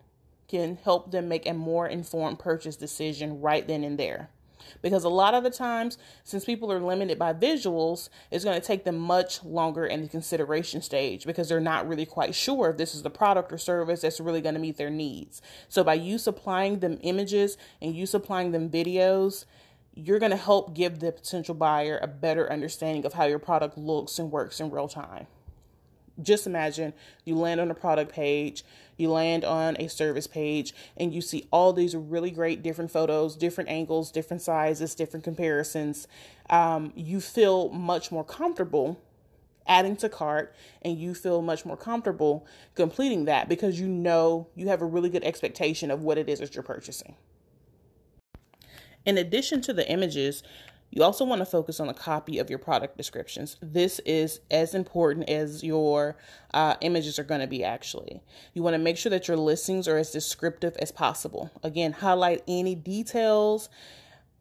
can 0.48 0.78
help 0.82 1.12
them 1.12 1.28
make 1.28 1.46
a 1.46 1.54
more 1.54 1.86
informed 1.86 2.40
purchase 2.40 2.74
decision 2.74 3.40
right 3.40 3.66
then 3.68 3.84
and 3.84 3.98
there 3.98 4.30
because 4.82 5.04
a 5.04 5.08
lot 5.08 5.34
of 5.34 5.44
the 5.44 5.50
times 5.50 5.98
since 6.24 6.44
people 6.44 6.72
are 6.72 6.80
limited 6.80 7.18
by 7.18 7.32
visuals 7.32 8.08
it's 8.30 8.44
going 8.44 8.60
to 8.60 8.66
take 8.66 8.84
them 8.84 8.98
much 8.98 9.42
longer 9.44 9.86
in 9.86 10.02
the 10.02 10.08
consideration 10.08 10.82
stage 10.82 11.24
because 11.24 11.48
they're 11.48 11.60
not 11.60 11.88
really 11.88 12.06
quite 12.06 12.34
sure 12.34 12.70
if 12.70 12.76
this 12.76 12.94
is 12.94 13.02
the 13.02 13.10
product 13.10 13.52
or 13.52 13.58
service 13.58 14.02
that's 14.02 14.20
really 14.20 14.40
going 14.40 14.54
to 14.54 14.60
meet 14.60 14.76
their 14.76 14.90
needs. 14.90 15.42
So 15.68 15.82
by 15.84 15.94
you 15.94 16.18
supplying 16.18 16.80
them 16.80 16.98
images 17.02 17.56
and 17.80 17.94
you 17.94 18.06
supplying 18.06 18.52
them 18.52 18.70
videos 18.70 19.44
you're 19.94 20.20
going 20.20 20.30
to 20.30 20.36
help 20.36 20.74
give 20.74 21.00
the 21.00 21.10
potential 21.10 21.56
buyer 21.56 21.98
a 22.00 22.06
better 22.06 22.50
understanding 22.52 23.04
of 23.04 23.14
how 23.14 23.24
your 23.24 23.40
product 23.40 23.76
looks 23.76 24.18
and 24.20 24.30
works 24.30 24.60
in 24.60 24.70
real 24.70 24.86
time 24.86 25.26
just 26.22 26.46
imagine 26.46 26.92
you 27.24 27.36
land 27.36 27.60
on 27.60 27.70
a 27.70 27.74
product 27.74 28.12
page, 28.12 28.64
you 28.96 29.10
land 29.10 29.44
on 29.44 29.76
a 29.80 29.88
service 29.88 30.26
page, 30.26 30.74
and 30.96 31.14
you 31.14 31.20
see 31.20 31.46
all 31.50 31.72
these 31.72 31.94
really 31.94 32.30
great 32.30 32.62
different 32.62 32.90
photos, 32.90 33.36
different 33.36 33.70
angles, 33.70 34.10
different 34.10 34.42
sizes, 34.42 34.94
different 34.94 35.24
comparisons. 35.24 36.08
Um, 36.50 36.92
you 36.96 37.20
feel 37.20 37.68
much 37.68 38.10
more 38.10 38.24
comfortable 38.24 39.00
adding 39.68 39.96
to 39.96 40.08
cart 40.08 40.54
and 40.82 40.98
you 40.98 41.14
feel 41.14 41.42
much 41.42 41.64
more 41.66 41.76
comfortable 41.76 42.46
completing 42.74 43.26
that 43.26 43.48
because 43.48 43.78
you 43.78 43.86
know 43.86 44.48
you 44.54 44.68
have 44.68 44.80
a 44.80 44.86
really 44.86 45.10
good 45.10 45.22
expectation 45.22 45.90
of 45.90 46.02
what 46.02 46.16
it 46.16 46.28
is 46.28 46.40
that 46.40 46.54
you're 46.54 46.62
purchasing. 46.62 47.14
In 49.04 49.18
addition 49.18 49.60
to 49.62 49.72
the 49.72 49.88
images, 49.88 50.42
you 50.90 51.02
also 51.02 51.24
want 51.24 51.40
to 51.40 51.46
focus 51.46 51.80
on 51.80 51.88
a 51.88 51.94
copy 51.94 52.38
of 52.38 52.48
your 52.48 52.58
product 52.58 52.96
descriptions. 52.96 53.56
This 53.60 53.98
is 54.00 54.40
as 54.50 54.74
important 54.74 55.28
as 55.28 55.62
your 55.62 56.16
uh, 56.54 56.76
images 56.80 57.18
are 57.18 57.24
going 57.24 57.40
to 57.40 57.46
be, 57.46 57.62
actually. 57.62 58.22
You 58.54 58.62
want 58.62 58.74
to 58.74 58.78
make 58.78 58.96
sure 58.96 59.10
that 59.10 59.28
your 59.28 59.36
listings 59.36 59.86
are 59.86 59.98
as 59.98 60.10
descriptive 60.10 60.76
as 60.78 60.90
possible. 60.90 61.50
Again, 61.62 61.92
highlight 61.92 62.42
any 62.48 62.74
details, 62.74 63.68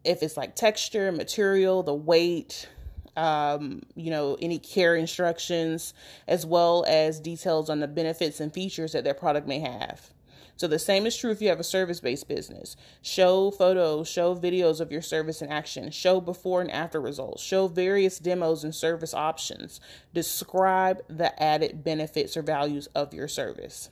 if 0.04 0.24
it's 0.24 0.38
like 0.38 0.56
texture, 0.56 1.12
material, 1.12 1.84
the 1.84 1.94
weight, 1.94 2.70
um, 3.18 3.82
you 3.96 4.12
know, 4.12 4.38
any 4.42 4.60
care 4.60 4.96
instructions, 4.96 5.94
as 6.28 6.46
well 6.46 6.86
as 6.88 7.20
details 7.20 7.70
on 7.70 7.80
the 7.80 7.88
benefits 7.88 8.40
and 8.40 8.54
features 8.54 8.94
that 8.94 9.04
that 9.04 9.20
product 9.20 9.48
may 9.48 9.60
have. 9.60 10.12
So 10.56 10.68
the 10.68 10.80
same 10.80 11.06
is 11.06 11.16
true 11.16 11.32
if 11.32 11.42
you 11.42 11.50
have 11.50 11.60
a 11.60 11.64
service 11.64 12.00
based 12.00 12.28
business. 12.28 12.76
Show 13.02 13.52
photos, 13.52 14.08
show 14.08 14.36
videos 14.36 14.80
of 14.80 14.92
your 14.92 15.02
service 15.02 15.42
in 15.42 15.50
action, 15.50 15.92
show 15.92 16.20
before 16.20 16.62
and 16.62 16.72
after 16.72 17.00
results, 17.00 17.44
show 17.44 17.68
various 17.68 18.20
demos 18.20 18.64
and 18.64 18.74
service 18.74 19.14
options. 19.14 19.80
Describe 20.14 21.02
the 21.08 21.42
added 21.42 21.84
benefits 21.84 22.36
or 22.36 22.42
values 22.42 22.88
of 22.96 23.14
your 23.14 23.28
service. 23.28 23.90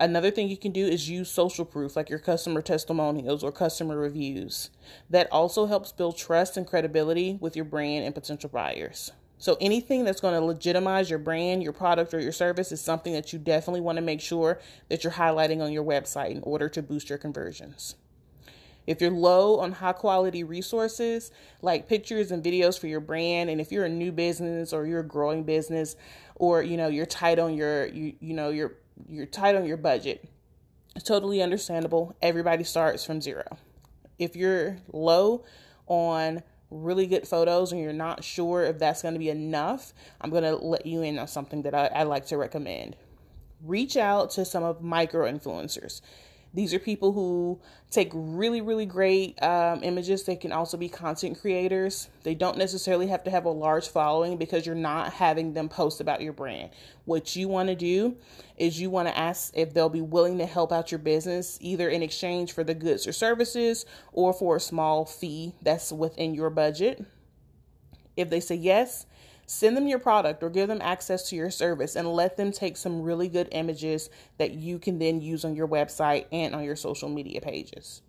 Another 0.00 0.30
thing 0.30 0.48
you 0.48 0.56
can 0.56 0.72
do 0.72 0.86
is 0.86 1.10
use 1.10 1.30
social 1.30 1.66
proof 1.66 1.94
like 1.94 2.08
your 2.08 2.18
customer 2.18 2.62
testimonials 2.62 3.44
or 3.44 3.52
customer 3.52 3.98
reviews. 3.98 4.70
That 5.10 5.30
also 5.30 5.66
helps 5.66 5.92
build 5.92 6.16
trust 6.16 6.56
and 6.56 6.66
credibility 6.66 7.36
with 7.38 7.54
your 7.54 7.66
brand 7.66 8.06
and 8.06 8.14
potential 8.14 8.48
buyers. 8.48 9.12
So 9.40 9.56
anything 9.58 10.04
that's 10.04 10.20
going 10.20 10.34
to 10.34 10.44
legitimize 10.44 11.08
your 11.08 11.18
brand, 11.18 11.62
your 11.62 11.72
product, 11.72 12.12
or 12.12 12.20
your 12.20 12.30
service 12.30 12.72
is 12.72 12.80
something 12.80 13.14
that 13.14 13.32
you 13.32 13.38
definitely 13.38 13.80
want 13.80 13.96
to 13.96 14.02
make 14.02 14.20
sure 14.20 14.60
that 14.90 15.02
you're 15.02 15.14
highlighting 15.14 15.62
on 15.62 15.72
your 15.72 15.82
website 15.82 16.32
in 16.32 16.42
order 16.42 16.68
to 16.68 16.82
boost 16.82 17.08
your 17.08 17.18
conversions. 17.18 17.96
If 18.86 19.00
you're 19.00 19.10
low 19.10 19.58
on 19.60 19.72
high 19.72 19.94
quality 19.94 20.44
resources 20.44 21.30
like 21.62 21.88
pictures 21.88 22.30
and 22.30 22.44
videos 22.44 22.78
for 22.78 22.86
your 22.86 23.00
brand, 23.00 23.48
and 23.48 23.62
if 23.62 23.72
you're 23.72 23.86
a 23.86 23.90
new 23.90 24.12
business 24.12 24.74
or 24.74 24.84
you're 24.86 25.00
a 25.00 25.06
growing 25.06 25.44
business, 25.44 25.96
or 26.34 26.62
you 26.62 26.76
know 26.76 26.88
you're 26.88 27.06
tight 27.06 27.38
on 27.38 27.54
your 27.54 27.86
you 27.86 28.14
you 28.20 28.34
know 28.34 28.50
you're 28.50 28.74
you're 29.08 29.26
tight 29.26 29.54
on 29.54 29.64
your 29.64 29.76
budget, 29.76 30.28
it's 30.94 31.04
totally 31.04 31.40
understandable. 31.42 32.14
Everybody 32.20 32.64
starts 32.64 33.04
from 33.04 33.20
zero. 33.20 33.58
If 34.18 34.36
you're 34.36 34.78
low 34.92 35.44
on 35.86 36.42
really 36.70 37.06
good 37.06 37.26
photos 37.26 37.72
and 37.72 37.80
you're 37.80 37.92
not 37.92 38.22
sure 38.22 38.64
if 38.64 38.78
that's 38.78 39.02
going 39.02 39.14
to 39.14 39.20
be 39.20 39.30
enough, 39.30 39.92
I'm 40.20 40.30
going 40.30 40.44
to 40.44 40.56
let 40.56 40.86
you 40.86 41.02
in 41.02 41.18
on 41.18 41.28
something 41.28 41.62
that 41.62 41.74
I, 41.74 41.86
I 41.86 42.02
like 42.04 42.26
to 42.26 42.36
recommend. 42.36 42.96
Reach 43.62 43.96
out 43.96 44.30
to 44.32 44.44
some 44.44 44.62
of 44.62 44.80
micro 44.80 45.30
influencers. 45.30 46.00
These 46.52 46.74
are 46.74 46.80
people 46.80 47.12
who 47.12 47.60
take 47.90 48.10
really, 48.12 48.60
really 48.60 48.86
great 48.86 49.40
um, 49.40 49.84
images. 49.84 50.24
They 50.24 50.34
can 50.34 50.50
also 50.50 50.76
be 50.76 50.88
content 50.88 51.40
creators. 51.40 52.08
They 52.24 52.34
don't 52.34 52.58
necessarily 52.58 53.06
have 53.06 53.22
to 53.24 53.30
have 53.30 53.44
a 53.44 53.50
large 53.50 53.88
following 53.88 54.36
because 54.36 54.66
you're 54.66 54.74
not 54.74 55.12
having 55.12 55.52
them 55.52 55.68
post 55.68 56.00
about 56.00 56.20
your 56.22 56.32
brand. 56.32 56.70
What 57.04 57.36
you 57.36 57.46
want 57.46 57.68
to 57.68 57.76
do 57.76 58.16
is 58.56 58.80
you 58.80 58.90
want 58.90 59.06
to 59.06 59.16
ask 59.16 59.52
if 59.54 59.72
they'll 59.72 59.88
be 59.88 60.00
willing 60.00 60.38
to 60.38 60.46
help 60.46 60.72
out 60.72 60.90
your 60.90 60.98
business, 60.98 61.56
either 61.60 61.88
in 61.88 62.02
exchange 62.02 62.52
for 62.52 62.64
the 62.64 62.74
goods 62.74 63.06
or 63.06 63.12
services 63.12 63.86
or 64.12 64.32
for 64.32 64.56
a 64.56 64.60
small 64.60 65.04
fee 65.04 65.54
that's 65.62 65.92
within 65.92 66.34
your 66.34 66.50
budget. 66.50 67.04
If 68.16 68.28
they 68.28 68.40
say 68.40 68.56
yes, 68.56 69.06
Send 69.52 69.76
them 69.76 69.88
your 69.88 69.98
product 69.98 70.44
or 70.44 70.48
give 70.48 70.68
them 70.68 70.80
access 70.80 71.28
to 71.28 71.34
your 71.34 71.50
service 71.50 71.96
and 71.96 72.06
let 72.06 72.36
them 72.36 72.52
take 72.52 72.76
some 72.76 73.02
really 73.02 73.26
good 73.26 73.48
images 73.50 74.08
that 74.38 74.52
you 74.52 74.78
can 74.78 75.00
then 75.00 75.20
use 75.20 75.44
on 75.44 75.56
your 75.56 75.66
website 75.66 76.26
and 76.30 76.54
on 76.54 76.62
your 76.62 76.76
social 76.76 77.08
media 77.08 77.40
pages. 77.40 78.00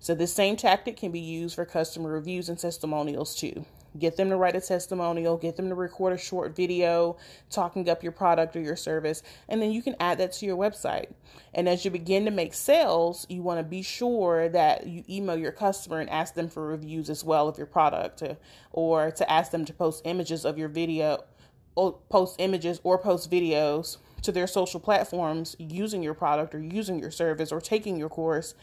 So, 0.00 0.14
this 0.14 0.34
same 0.34 0.54
tactic 0.54 0.98
can 0.98 1.10
be 1.10 1.18
used 1.18 1.54
for 1.54 1.64
customer 1.64 2.12
reviews 2.12 2.50
and 2.50 2.58
testimonials 2.58 3.34
too. 3.34 3.64
Get 3.98 4.16
them 4.16 4.30
to 4.30 4.36
write 4.36 4.56
a 4.56 4.60
testimonial, 4.60 5.36
get 5.36 5.56
them 5.56 5.68
to 5.68 5.74
record 5.74 6.12
a 6.12 6.18
short 6.18 6.56
video 6.56 7.16
talking 7.50 7.88
up 7.88 8.02
your 8.02 8.12
product 8.12 8.56
or 8.56 8.60
your 8.60 8.76
service, 8.76 9.22
and 9.48 9.60
then 9.60 9.70
you 9.70 9.82
can 9.82 9.96
add 10.00 10.18
that 10.18 10.32
to 10.34 10.46
your 10.46 10.56
website. 10.56 11.12
And 11.54 11.68
as 11.68 11.84
you 11.84 11.90
begin 11.90 12.24
to 12.24 12.30
make 12.30 12.54
sales, 12.54 13.26
you 13.28 13.42
want 13.42 13.58
to 13.58 13.64
be 13.64 13.82
sure 13.82 14.48
that 14.48 14.86
you 14.86 15.04
email 15.08 15.36
your 15.36 15.52
customer 15.52 16.00
and 16.00 16.08
ask 16.08 16.34
them 16.34 16.48
for 16.48 16.66
reviews 16.66 17.10
as 17.10 17.22
well 17.22 17.48
of 17.48 17.58
your 17.58 17.66
product 17.66 18.22
or 18.72 19.10
to 19.10 19.30
ask 19.30 19.50
them 19.50 19.64
to 19.66 19.72
post 19.72 20.02
images 20.04 20.44
of 20.44 20.56
your 20.56 20.68
video 20.68 21.24
post 22.10 22.36
images 22.38 22.80
or 22.84 22.98
post 22.98 23.30
videos 23.30 23.96
to 24.20 24.30
their 24.30 24.46
social 24.46 24.78
platforms 24.78 25.56
using 25.58 26.02
your 26.02 26.14
product 26.14 26.54
or 26.54 26.60
using 26.60 26.98
your 26.98 27.10
service 27.10 27.50
or 27.50 27.60
taking 27.60 27.96
your 27.96 28.08
course 28.08 28.54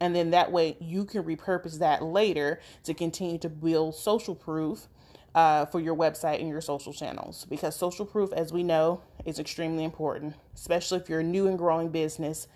and 0.00 0.14
then 0.14 0.30
that 0.30 0.52
way 0.52 0.76
you 0.80 1.04
can 1.04 1.22
repurpose 1.22 1.78
that 1.78 2.02
later 2.02 2.60
to 2.84 2.94
continue 2.94 3.38
to 3.38 3.48
build 3.48 3.94
social 3.94 4.34
proof 4.34 4.88
uh, 5.34 5.66
for 5.66 5.80
your 5.80 5.96
website 5.96 6.40
and 6.40 6.48
your 6.48 6.60
social 6.60 6.92
channels. 6.92 7.46
Because 7.48 7.74
social 7.74 8.06
proof 8.06 8.32
as 8.32 8.52
we 8.52 8.62
know 8.62 9.02
is 9.24 9.38
extremely 9.38 9.84
important 9.84 10.34
especially 10.54 10.98
if 10.98 11.08
you're 11.08 11.20
a 11.20 11.24
new 11.24 11.46
and 11.46 11.58
growing 11.58 11.88
business. 11.90 12.46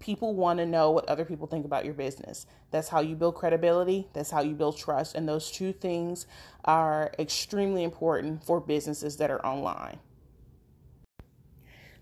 People 0.00 0.34
want 0.34 0.58
to 0.58 0.66
know 0.66 0.90
what 0.90 1.08
other 1.08 1.24
people 1.24 1.46
think 1.46 1.64
about 1.64 1.84
your 1.84 1.94
business. 1.94 2.46
That's 2.70 2.88
how 2.88 3.00
you 3.00 3.14
build 3.14 3.36
credibility. 3.36 4.08
That's 4.12 4.30
how 4.30 4.42
you 4.42 4.54
build 4.54 4.76
trust. 4.76 5.14
And 5.14 5.28
those 5.28 5.50
two 5.50 5.72
things 5.72 6.26
are 6.64 7.12
extremely 7.18 7.84
important 7.84 8.44
for 8.44 8.60
businesses 8.60 9.16
that 9.18 9.30
are 9.30 9.44
online. 9.46 9.98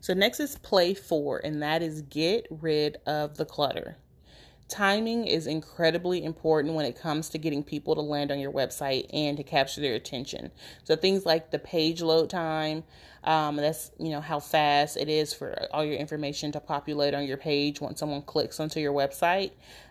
So 0.01 0.15
next 0.15 0.41
is 0.41 0.59
play 0.59 0.95
four 0.95 1.41
and 1.45 1.63
that 1.63 1.83
is 1.83 2.03
get 2.03 2.47
rid 2.51 2.97
of 3.07 3.37
the 3.37 3.45
clutter 3.45 3.99
Timing 4.73 5.27
is 5.27 5.47
incredibly 5.47 6.25
important 6.25 6.73
when 6.73 6.87
it 6.87 6.99
comes 6.99 7.29
to 7.29 7.37
getting 7.37 7.63
people 7.63 7.95
to 7.95 8.01
land 8.01 8.33
on 8.33 8.39
your 8.39 8.51
website 8.51 9.05
and 9.13 9.37
to 9.37 9.43
capture 9.43 9.83
their 9.83 9.95
attention. 9.95 10.51
So 10.85 10.97
things 10.97 11.27
like 11.27 11.51
the 11.51 11.59
page 11.59 12.01
load 12.01 12.31
time, 12.31 12.85
um, 13.23 13.57
that's 13.57 13.91
you 13.99 14.09
know 14.09 14.23
how 14.23 14.41
fast 14.41 14.97
it 14.97 15.11
is 15.11 15.35
for 15.35 15.69
all 15.73 15.85
your 15.85 15.97
information 15.97 16.53
to 16.53 16.61
populate 16.61 17.13
on 17.13 17.27
your 17.27 17.37
page 17.37 17.83
once 17.83 18.01
someone 18.01 18.23
clicks 18.23 18.61
onto 18.61 18.81
your 18.81 18.95
website, 18.95 19.51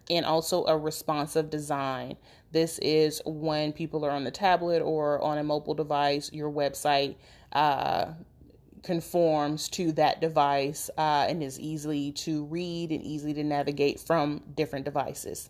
and 0.09 0.25
also 0.25 0.65
a 0.65 0.75
responsive 0.75 1.51
design. 1.51 2.17
This 2.51 2.79
is 2.79 3.21
when 3.23 3.73
people 3.73 4.03
are 4.03 4.09
on 4.09 4.23
the 4.23 4.31
tablet 4.31 4.81
or 4.81 5.21
on 5.21 5.37
a 5.37 5.43
mobile 5.43 5.75
device, 5.75 6.33
your 6.33 6.49
website 6.49 7.17
uh, 7.53 8.13
conforms 8.83 9.67
to 9.69 9.91
that 9.93 10.21
device 10.21 10.89
uh, 10.97 11.25
and 11.29 11.43
is 11.43 11.59
easily 11.59 12.11
to 12.11 12.45
read 12.45 12.91
and 12.91 13.01
easy 13.03 13.33
to 13.33 13.43
navigate 13.43 13.99
from 13.99 14.41
different 14.55 14.85
devices. 14.85 15.49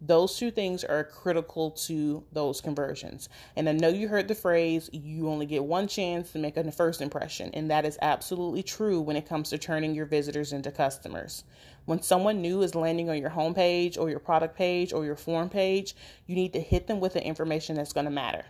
Those 0.00 0.36
two 0.36 0.50
things 0.50 0.84
are 0.84 1.04
critical 1.04 1.70
to 1.86 2.24
those 2.32 2.60
conversions. 2.60 3.28
And 3.56 3.68
I 3.68 3.72
know 3.72 3.88
you 3.88 4.08
heard 4.08 4.28
the 4.28 4.34
phrase, 4.34 4.90
you 4.92 5.30
only 5.30 5.46
get 5.46 5.64
one 5.64 5.88
chance 5.88 6.32
to 6.32 6.38
make 6.38 6.56
a 6.58 6.72
first 6.72 7.00
impression. 7.00 7.50
And 7.54 7.70
that 7.70 7.86
is 7.86 7.96
absolutely 8.02 8.62
true 8.62 9.00
when 9.00 9.16
it 9.16 9.26
comes 9.26 9.48
to 9.50 9.58
turning 9.58 9.94
your 9.94 10.04
visitors 10.04 10.52
into 10.52 10.70
customers. 10.70 11.44
When 11.86 12.02
someone 12.02 12.42
new 12.42 12.62
is 12.62 12.74
landing 12.74 13.08
on 13.08 13.18
your 13.18 13.30
homepage 13.30 13.96
or 13.98 14.10
your 14.10 14.18
product 14.18 14.56
page 14.56 14.92
or 14.92 15.04
your 15.06 15.16
form 15.16 15.48
page, 15.48 15.94
you 16.26 16.34
need 16.34 16.52
to 16.52 16.60
hit 16.60 16.86
them 16.86 17.00
with 17.00 17.14
the 17.14 17.24
information 17.24 17.76
that's 17.76 17.92
going 17.92 18.06
to 18.06 18.10
matter. 18.10 18.44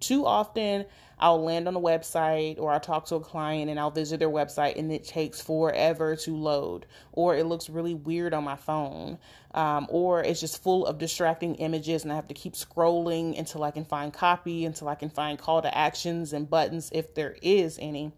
Too 0.00 0.26
often, 0.26 0.84
I'll 1.18 1.42
land 1.42 1.66
on 1.66 1.74
a 1.74 1.80
website 1.80 2.58
or 2.58 2.70
I'll 2.70 2.80
talk 2.80 3.06
to 3.06 3.14
a 3.14 3.20
client 3.20 3.70
and 3.70 3.80
I'll 3.80 3.90
visit 3.90 4.18
their 4.18 4.28
website 4.28 4.78
and 4.78 4.92
it 4.92 5.04
takes 5.04 5.40
forever 5.40 6.14
to 6.16 6.36
load, 6.36 6.84
or 7.12 7.34
it 7.34 7.46
looks 7.46 7.70
really 7.70 7.94
weird 7.94 8.34
on 8.34 8.44
my 8.44 8.56
phone, 8.56 9.18
um, 9.54 9.86
or 9.88 10.22
it's 10.22 10.40
just 10.40 10.62
full 10.62 10.84
of 10.84 10.98
distracting 10.98 11.54
images 11.54 12.02
and 12.02 12.12
I 12.12 12.16
have 12.16 12.28
to 12.28 12.34
keep 12.34 12.52
scrolling 12.52 13.38
until 13.38 13.64
I 13.64 13.70
can 13.70 13.86
find 13.86 14.12
copy, 14.12 14.66
until 14.66 14.88
I 14.88 14.94
can 14.94 15.08
find 15.08 15.38
call 15.38 15.62
to 15.62 15.76
actions 15.76 16.34
and 16.34 16.50
buttons 16.50 16.90
if 16.92 17.14
there 17.14 17.36
is 17.40 17.78
any. 17.80 18.12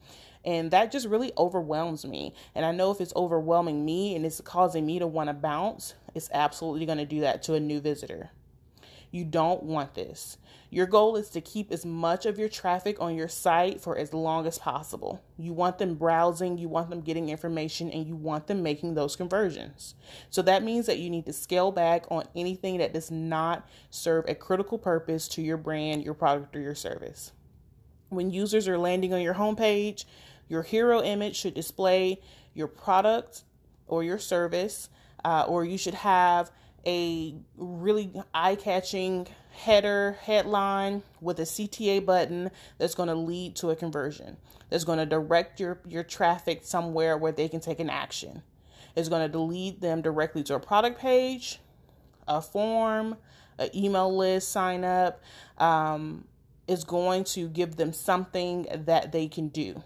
And 0.44 0.70
that 0.72 0.90
just 0.90 1.06
really 1.06 1.32
overwhelms 1.38 2.04
me. 2.04 2.34
And 2.54 2.64
I 2.64 2.72
know 2.72 2.90
if 2.90 3.00
it's 3.00 3.14
overwhelming 3.14 3.84
me 3.84 4.16
and 4.16 4.26
it's 4.26 4.40
causing 4.40 4.84
me 4.86 4.98
to 4.98 5.06
want 5.06 5.28
to 5.28 5.34
bounce, 5.34 5.94
it's 6.14 6.30
absolutely 6.32 6.86
going 6.86 6.98
to 6.98 7.04
do 7.04 7.20
that 7.20 7.42
to 7.44 7.54
a 7.54 7.60
new 7.60 7.80
visitor. 7.80 8.30
You 9.10 9.24
don't 9.24 9.62
want 9.62 9.94
this. 9.94 10.38
Your 10.70 10.86
goal 10.86 11.16
is 11.16 11.30
to 11.30 11.40
keep 11.40 11.72
as 11.72 11.86
much 11.86 12.26
of 12.26 12.38
your 12.38 12.50
traffic 12.50 13.00
on 13.00 13.14
your 13.14 13.28
site 13.28 13.80
for 13.80 13.96
as 13.96 14.12
long 14.12 14.46
as 14.46 14.58
possible. 14.58 15.22
You 15.38 15.54
want 15.54 15.78
them 15.78 15.94
browsing, 15.94 16.58
you 16.58 16.68
want 16.68 16.90
them 16.90 17.00
getting 17.00 17.30
information, 17.30 17.90
and 17.90 18.06
you 18.06 18.14
want 18.14 18.48
them 18.48 18.62
making 18.62 18.94
those 18.94 19.16
conversions. 19.16 19.94
So 20.28 20.42
that 20.42 20.62
means 20.62 20.84
that 20.84 20.98
you 20.98 21.08
need 21.08 21.24
to 21.24 21.32
scale 21.32 21.72
back 21.72 22.04
on 22.10 22.24
anything 22.36 22.78
that 22.78 22.92
does 22.92 23.10
not 23.10 23.66
serve 23.88 24.26
a 24.28 24.34
critical 24.34 24.76
purpose 24.76 25.26
to 25.28 25.42
your 25.42 25.56
brand, 25.56 26.04
your 26.04 26.14
product, 26.14 26.54
or 26.54 26.60
your 26.60 26.74
service. 26.74 27.32
When 28.10 28.30
users 28.30 28.68
are 28.68 28.78
landing 28.78 29.14
on 29.14 29.22
your 29.22 29.34
homepage, 29.34 30.04
your 30.48 30.62
hero 30.62 31.02
image 31.02 31.36
should 31.36 31.54
display 31.54 32.20
your 32.52 32.68
product 32.68 33.44
or 33.86 34.04
your 34.04 34.18
service, 34.18 34.90
uh, 35.24 35.46
or 35.48 35.64
you 35.64 35.78
should 35.78 35.94
have 35.94 36.50
a 36.86 37.34
really 37.56 38.12
eye 38.34 38.54
catching 38.54 39.26
header 39.58 40.18
headline 40.22 41.02
with 41.20 41.38
a 41.40 41.42
CTA 41.42 42.04
button 42.04 42.50
that's 42.78 42.94
going 42.94 43.08
to 43.08 43.14
lead 43.14 43.56
to 43.56 43.70
a 43.70 43.76
conversion. 43.76 44.36
That's 44.70 44.84
going 44.84 44.98
to 44.98 45.06
direct 45.06 45.60
your, 45.60 45.78
your 45.86 46.02
traffic 46.02 46.60
somewhere 46.64 47.16
where 47.16 47.32
they 47.32 47.48
can 47.48 47.60
take 47.60 47.80
an 47.80 47.90
action. 47.90 48.42
It's 48.96 49.08
going 49.08 49.30
to 49.30 49.38
lead 49.38 49.80
them 49.80 50.02
directly 50.02 50.42
to 50.44 50.54
a 50.54 50.60
product 50.60 51.00
page, 51.00 51.60
a 52.26 52.40
form, 52.40 53.16
an 53.58 53.70
email 53.74 54.14
list 54.14 54.50
sign 54.50 54.84
up. 54.84 55.22
Um, 55.58 56.24
is 56.68 56.84
going 56.84 57.24
to 57.24 57.48
give 57.48 57.76
them 57.76 57.92
something 57.92 58.66
that 58.84 59.10
they 59.10 59.26
can 59.26 59.48
do. 59.48 59.82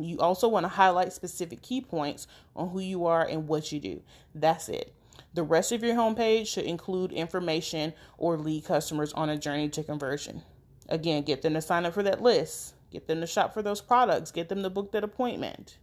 You 0.00 0.18
also 0.18 0.48
want 0.48 0.64
to 0.64 0.68
highlight 0.68 1.12
specific 1.12 1.62
key 1.62 1.82
points 1.82 2.26
on 2.56 2.70
who 2.70 2.80
you 2.80 3.06
are 3.06 3.24
and 3.24 3.46
what 3.46 3.70
you 3.70 3.78
do. 3.78 4.02
That's 4.34 4.68
it. 4.68 4.92
The 5.34 5.42
rest 5.42 5.72
of 5.72 5.82
your 5.82 5.94
homepage 5.94 6.46
should 6.46 6.64
include 6.64 7.12
information 7.12 7.94
or 8.18 8.36
lead 8.36 8.64
customers 8.64 9.12
on 9.14 9.30
a 9.30 9.38
journey 9.38 9.68
to 9.70 9.82
conversion. 9.82 10.42
Again, 10.88 11.22
get 11.22 11.40
them 11.40 11.54
to 11.54 11.62
sign 11.62 11.86
up 11.86 11.94
for 11.94 12.02
that 12.02 12.20
list, 12.20 12.74
get 12.90 13.06
them 13.06 13.20
to 13.20 13.26
shop 13.26 13.54
for 13.54 13.62
those 13.62 13.80
products, 13.80 14.30
get 14.30 14.50
them 14.50 14.62
to 14.62 14.68
book 14.68 14.92
that 14.92 15.04
appointment. 15.04 15.78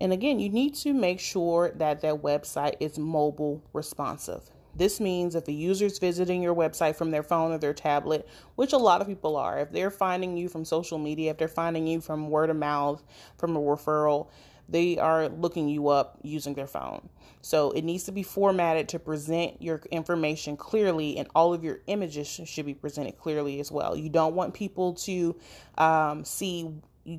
And 0.00 0.12
again, 0.12 0.40
you 0.40 0.48
need 0.48 0.74
to 0.76 0.92
make 0.92 1.20
sure 1.20 1.70
that 1.76 2.00
that 2.00 2.22
website 2.22 2.74
is 2.80 2.98
mobile 2.98 3.62
responsive. 3.72 4.50
This 4.74 5.00
means 5.00 5.34
if 5.34 5.48
a 5.48 5.52
user 5.52 5.86
is 5.86 5.98
visiting 5.98 6.42
your 6.42 6.54
website 6.54 6.96
from 6.96 7.10
their 7.10 7.22
phone 7.22 7.52
or 7.52 7.58
their 7.58 7.72
tablet, 7.72 8.28
which 8.56 8.74
a 8.74 8.78
lot 8.78 9.00
of 9.00 9.06
people 9.06 9.36
are, 9.36 9.58
if 9.60 9.72
they're 9.72 9.90
finding 9.90 10.36
you 10.36 10.50
from 10.50 10.66
social 10.66 10.98
media, 10.98 11.30
if 11.30 11.38
they're 11.38 11.48
finding 11.48 11.86
you 11.86 12.02
from 12.02 12.28
word 12.28 12.50
of 12.50 12.56
mouth, 12.56 13.02
from 13.38 13.56
a 13.56 13.60
referral, 13.60 14.28
they 14.68 14.98
are 14.98 15.28
looking 15.28 15.68
you 15.68 15.88
up 15.88 16.18
using 16.22 16.54
their 16.54 16.66
phone. 16.66 17.08
So 17.40 17.70
it 17.70 17.82
needs 17.82 18.04
to 18.04 18.12
be 18.12 18.22
formatted 18.22 18.88
to 18.90 18.98
present 18.98 19.62
your 19.62 19.80
information 19.90 20.56
clearly, 20.56 21.18
and 21.18 21.28
all 21.34 21.54
of 21.54 21.62
your 21.62 21.80
images 21.86 22.26
should 22.26 22.66
be 22.66 22.74
presented 22.74 23.18
clearly 23.18 23.60
as 23.60 23.70
well. 23.70 23.96
You 23.96 24.08
don't 24.08 24.34
want 24.34 24.54
people 24.54 24.94
to 24.94 25.36
um, 25.78 26.24
see 26.24 26.70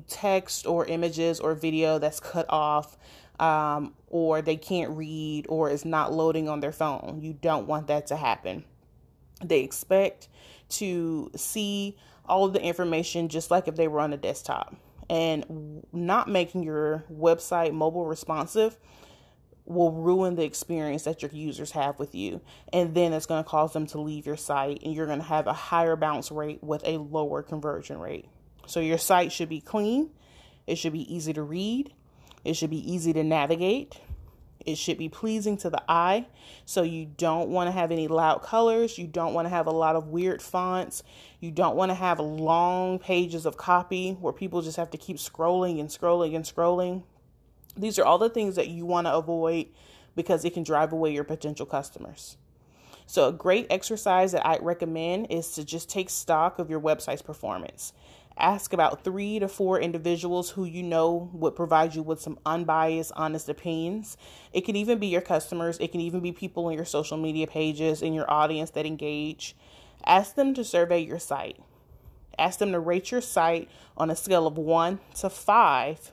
text 0.08 0.66
or 0.66 0.84
images 0.84 1.40
or 1.40 1.54
video 1.54 1.98
that's 1.98 2.20
cut 2.20 2.46
off. 2.48 2.96
Um, 3.40 3.94
or 4.08 4.42
they 4.42 4.56
can't 4.56 4.90
read 4.96 5.46
or 5.48 5.70
is 5.70 5.84
not 5.84 6.12
loading 6.12 6.48
on 6.48 6.58
their 6.58 6.72
phone. 6.72 7.20
You 7.22 7.34
don't 7.34 7.68
want 7.68 7.86
that 7.86 8.08
to 8.08 8.16
happen. 8.16 8.64
They 9.44 9.60
expect 9.60 10.26
to 10.70 11.30
see 11.36 11.96
all 12.24 12.46
of 12.46 12.52
the 12.52 12.60
information 12.60 13.28
just 13.28 13.52
like 13.52 13.68
if 13.68 13.76
they 13.76 13.86
were 13.86 14.00
on 14.00 14.12
a 14.12 14.16
desktop 14.16 14.74
and 15.10 15.84
not 15.92 16.28
making 16.28 16.62
your 16.62 17.04
website 17.12 17.72
mobile 17.72 18.06
responsive 18.06 18.78
will 19.68 19.92
ruin 19.92 20.34
the 20.34 20.44
experience 20.44 21.04
that 21.04 21.20
your 21.20 21.30
users 21.30 21.72
have 21.72 21.98
with 21.98 22.14
you. 22.14 22.40
And 22.72 22.94
then 22.94 23.12
it's 23.12 23.26
going 23.26 23.44
to 23.44 23.48
cause 23.48 23.72
them 23.74 23.86
to 23.88 24.00
leave 24.00 24.26
your 24.26 24.36
site, 24.36 24.82
and 24.82 24.94
you're 24.94 25.06
going 25.06 25.18
to 25.18 25.24
have 25.24 25.46
a 25.46 25.52
higher 25.52 25.94
bounce 25.94 26.30
rate 26.30 26.62
with 26.62 26.82
a 26.86 26.96
lower 26.96 27.42
conversion 27.42 27.98
rate. 27.98 28.26
So, 28.66 28.80
your 28.80 28.98
site 28.98 29.32
should 29.32 29.48
be 29.48 29.60
clean, 29.60 30.10
it 30.66 30.76
should 30.76 30.92
be 30.92 31.14
easy 31.14 31.32
to 31.32 31.42
read, 31.42 31.92
it 32.44 32.54
should 32.54 32.70
be 32.70 32.92
easy 32.92 33.12
to 33.12 33.24
navigate. 33.24 33.98
It 34.68 34.76
should 34.76 34.98
be 34.98 35.08
pleasing 35.08 35.56
to 35.58 35.70
the 35.70 35.82
eye. 35.88 36.26
So, 36.66 36.82
you 36.82 37.06
don't 37.06 37.48
want 37.48 37.68
to 37.68 37.72
have 37.72 37.90
any 37.90 38.06
loud 38.06 38.42
colors. 38.42 38.98
You 38.98 39.06
don't 39.06 39.32
want 39.32 39.46
to 39.46 39.50
have 39.50 39.66
a 39.66 39.70
lot 39.70 39.96
of 39.96 40.08
weird 40.08 40.42
fonts. 40.42 41.02
You 41.40 41.50
don't 41.50 41.74
want 41.74 41.90
to 41.90 41.94
have 41.94 42.20
long 42.20 42.98
pages 42.98 43.46
of 43.46 43.56
copy 43.56 44.12
where 44.20 44.34
people 44.34 44.60
just 44.60 44.76
have 44.76 44.90
to 44.90 44.98
keep 44.98 45.16
scrolling 45.16 45.80
and 45.80 45.88
scrolling 45.88 46.36
and 46.36 46.44
scrolling. 46.44 47.04
These 47.78 47.98
are 47.98 48.04
all 48.04 48.18
the 48.18 48.28
things 48.28 48.56
that 48.56 48.68
you 48.68 48.84
want 48.84 49.06
to 49.06 49.14
avoid 49.14 49.68
because 50.14 50.44
it 50.44 50.52
can 50.52 50.64
drive 50.64 50.92
away 50.92 51.14
your 51.14 51.24
potential 51.24 51.64
customers. 51.64 52.36
So, 53.06 53.26
a 53.26 53.32
great 53.32 53.68
exercise 53.70 54.32
that 54.32 54.46
I 54.46 54.58
recommend 54.58 55.28
is 55.30 55.52
to 55.52 55.64
just 55.64 55.88
take 55.88 56.10
stock 56.10 56.58
of 56.58 56.68
your 56.68 56.80
website's 56.80 57.22
performance. 57.22 57.94
Ask 58.38 58.72
about 58.72 59.02
three 59.02 59.40
to 59.40 59.48
four 59.48 59.80
individuals 59.80 60.50
who 60.50 60.64
you 60.64 60.84
know 60.84 61.28
would 61.32 61.56
provide 61.56 61.96
you 61.96 62.02
with 62.04 62.20
some 62.20 62.38
unbiased, 62.46 63.10
honest 63.16 63.48
opinions. 63.48 64.16
It 64.52 64.60
can 64.60 64.76
even 64.76 65.00
be 65.00 65.08
your 65.08 65.20
customers, 65.20 65.76
it 65.80 65.90
can 65.90 66.00
even 66.00 66.20
be 66.20 66.30
people 66.30 66.66
on 66.66 66.74
your 66.74 66.84
social 66.84 67.16
media 67.16 67.48
pages 67.48 68.00
in 68.00 68.14
your 68.14 68.30
audience 68.30 68.70
that 68.70 68.86
engage. 68.86 69.56
Ask 70.06 70.36
them 70.36 70.54
to 70.54 70.62
survey 70.62 71.00
your 71.00 71.18
site. 71.18 71.58
Ask 72.38 72.60
them 72.60 72.70
to 72.70 72.78
rate 72.78 73.10
your 73.10 73.20
site 73.20 73.68
on 73.96 74.08
a 74.08 74.14
scale 74.14 74.46
of 74.46 74.56
one 74.56 75.00
to 75.16 75.28
five 75.28 76.12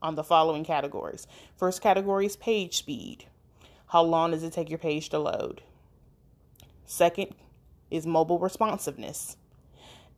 on 0.00 0.14
the 0.14 0.22
following 0.22 0.64
categories. 0.64 1.26
First 1.56 1.80
category 1.80 2.26
is 2.26 2.36
page 2.36 2.76
speed. 2.76 3.24
How 3.88 4.02
long 4.02 4.30
does 4.30 4.44
it 4.44 4.52
take 4.52 4.70
your 4.70 4.78
page 4.78 5.08
to 5.08 5.18
load? 5.18 5.62
Second 6.84 7.34
is 7.90 8.06
mobile 8.06 8.38
responsiveness 8.38 9.36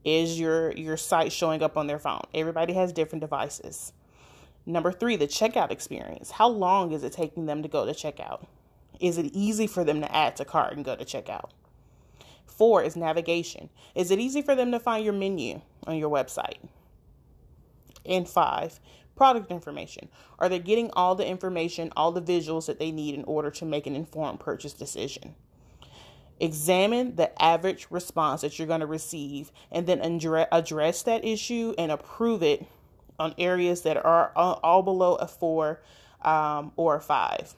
is 0.09 0.41
your 0.41 0.73
your 0.73 0.97
site 0.97 1.33
showing 1.33 1.63
up 1.63 1.77
on 1.77 1.87
their 1.87 1.99
phone. 1.99 2.23
Everybody 2.33 2.73
has 2.73 2.93
different 2.93 3.21
devices. 3.21 3.93
Number 4.65 4.91
three 4.91 5.17
the 5.17 5.27
checkout 5.27 5.71
experience. 5.71 6.33
How 6.33 6.49
long 6.49 6.93
is 6.93 7.03
it 7.03 7.13
taking 7.13 7.47
them 7.47 7.63
to 7.63 7.69
go 7.69 7.85
to 7.85 7.93
checkout? 7.93 8.47
Is 9.01 9.19
it 9.19 9.27
easy 9.35 9.67
for 9.67 9.85
them 9.85 10.01
to 10.01 10.15
add 10.15 10.37
to 10.37 10.45
cart 10.45 10.75
and 10.75 10.85
go 10.85 10.97
to 10.97 11.05
checkout? 11.05 11.51
Four 12.47 12.83
is 12.83 12.97
navigation. 12.97 13.69
Is 13.95 14.11
it 14.11 14.19
easy 14.19 14.43
for 14.43 14.55
them 14.55 14.73
to 14.73 14.81
find 14.81 15.05
your 15.05 15.13
menu 15.13 15.61
on 15.87 15.97
your 15.97 16.11
website? 16.11 16.57
And 18.05 18.27
five 18.27 18.81
product 19.15 19.51
information. 19.51 20.09
Are 20.39 20.49
they 20.49 20.59
getting 20.59 20.91
all 20.93 21.15
the 21.15 21.27
information 21.27 21.93
all 21.97 22.13
the 22.13 22.23
visuals 22.23 22.67
that 22.67 22.79
they 22.79 22.91
need 22.91 23.15
in 23.15 23.25
order 23.25 23.51
to 23.51 23.65
make 23.65 23.87
an 23.87 23.95
informed 23.95 24.41
purchase 24.41 24.73
decision 24.73 25.35
Examine 26.41 27.17
the 27.17 27.43
average 27.43 27.87
response 27.91 28.43
that 28.43 28.59
you're 28.59 28.69
going 28.69 28.81
to 28.81 28.87
receive 28.87 29.51
and 29.73 29.87
then 29.87 30.01
address 30.53 31.03
that 31.03 31.25
issue 31.25 31.75
and 31.77 31.91
approve 31.91 32.43
it 32.43 32.65
on 33.19 33.35
areas 33.39 33.83
that 33.83 33.97
are 33.97 34.33
all 34.37 34.83
below 34.83 35.17
a 35.17 35.27
four 35.27 35.81
um, 36.23 36.73
or 36.77 36.97
a 36.97 37.01
five. 37.01 37.55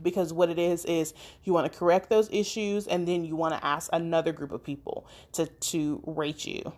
Because 0.00 0.32
what 0.32 0.48
it 0.48 0.58
is, 0.58 0.86
is 0.86 1.12
you 1.44 1.52
want 1.52 1.70
to 1.70 1.78
correct 1.78 2.08
those 2.08 2.30
issues 2.32 2.86
and 2.86 3.06
then 3.06 3.26
you 3.26 3.36
want 3.36 3.52
to 3.52 3.62
ask 3.62 3.90
another 3.92 4.32
group 4.32 4.52
of 4.52 4.64
people 4.64 5.06
to, 5.32 5.46
to 5.46 6.02
rate 6.06 6.46
you. 6.46 6.72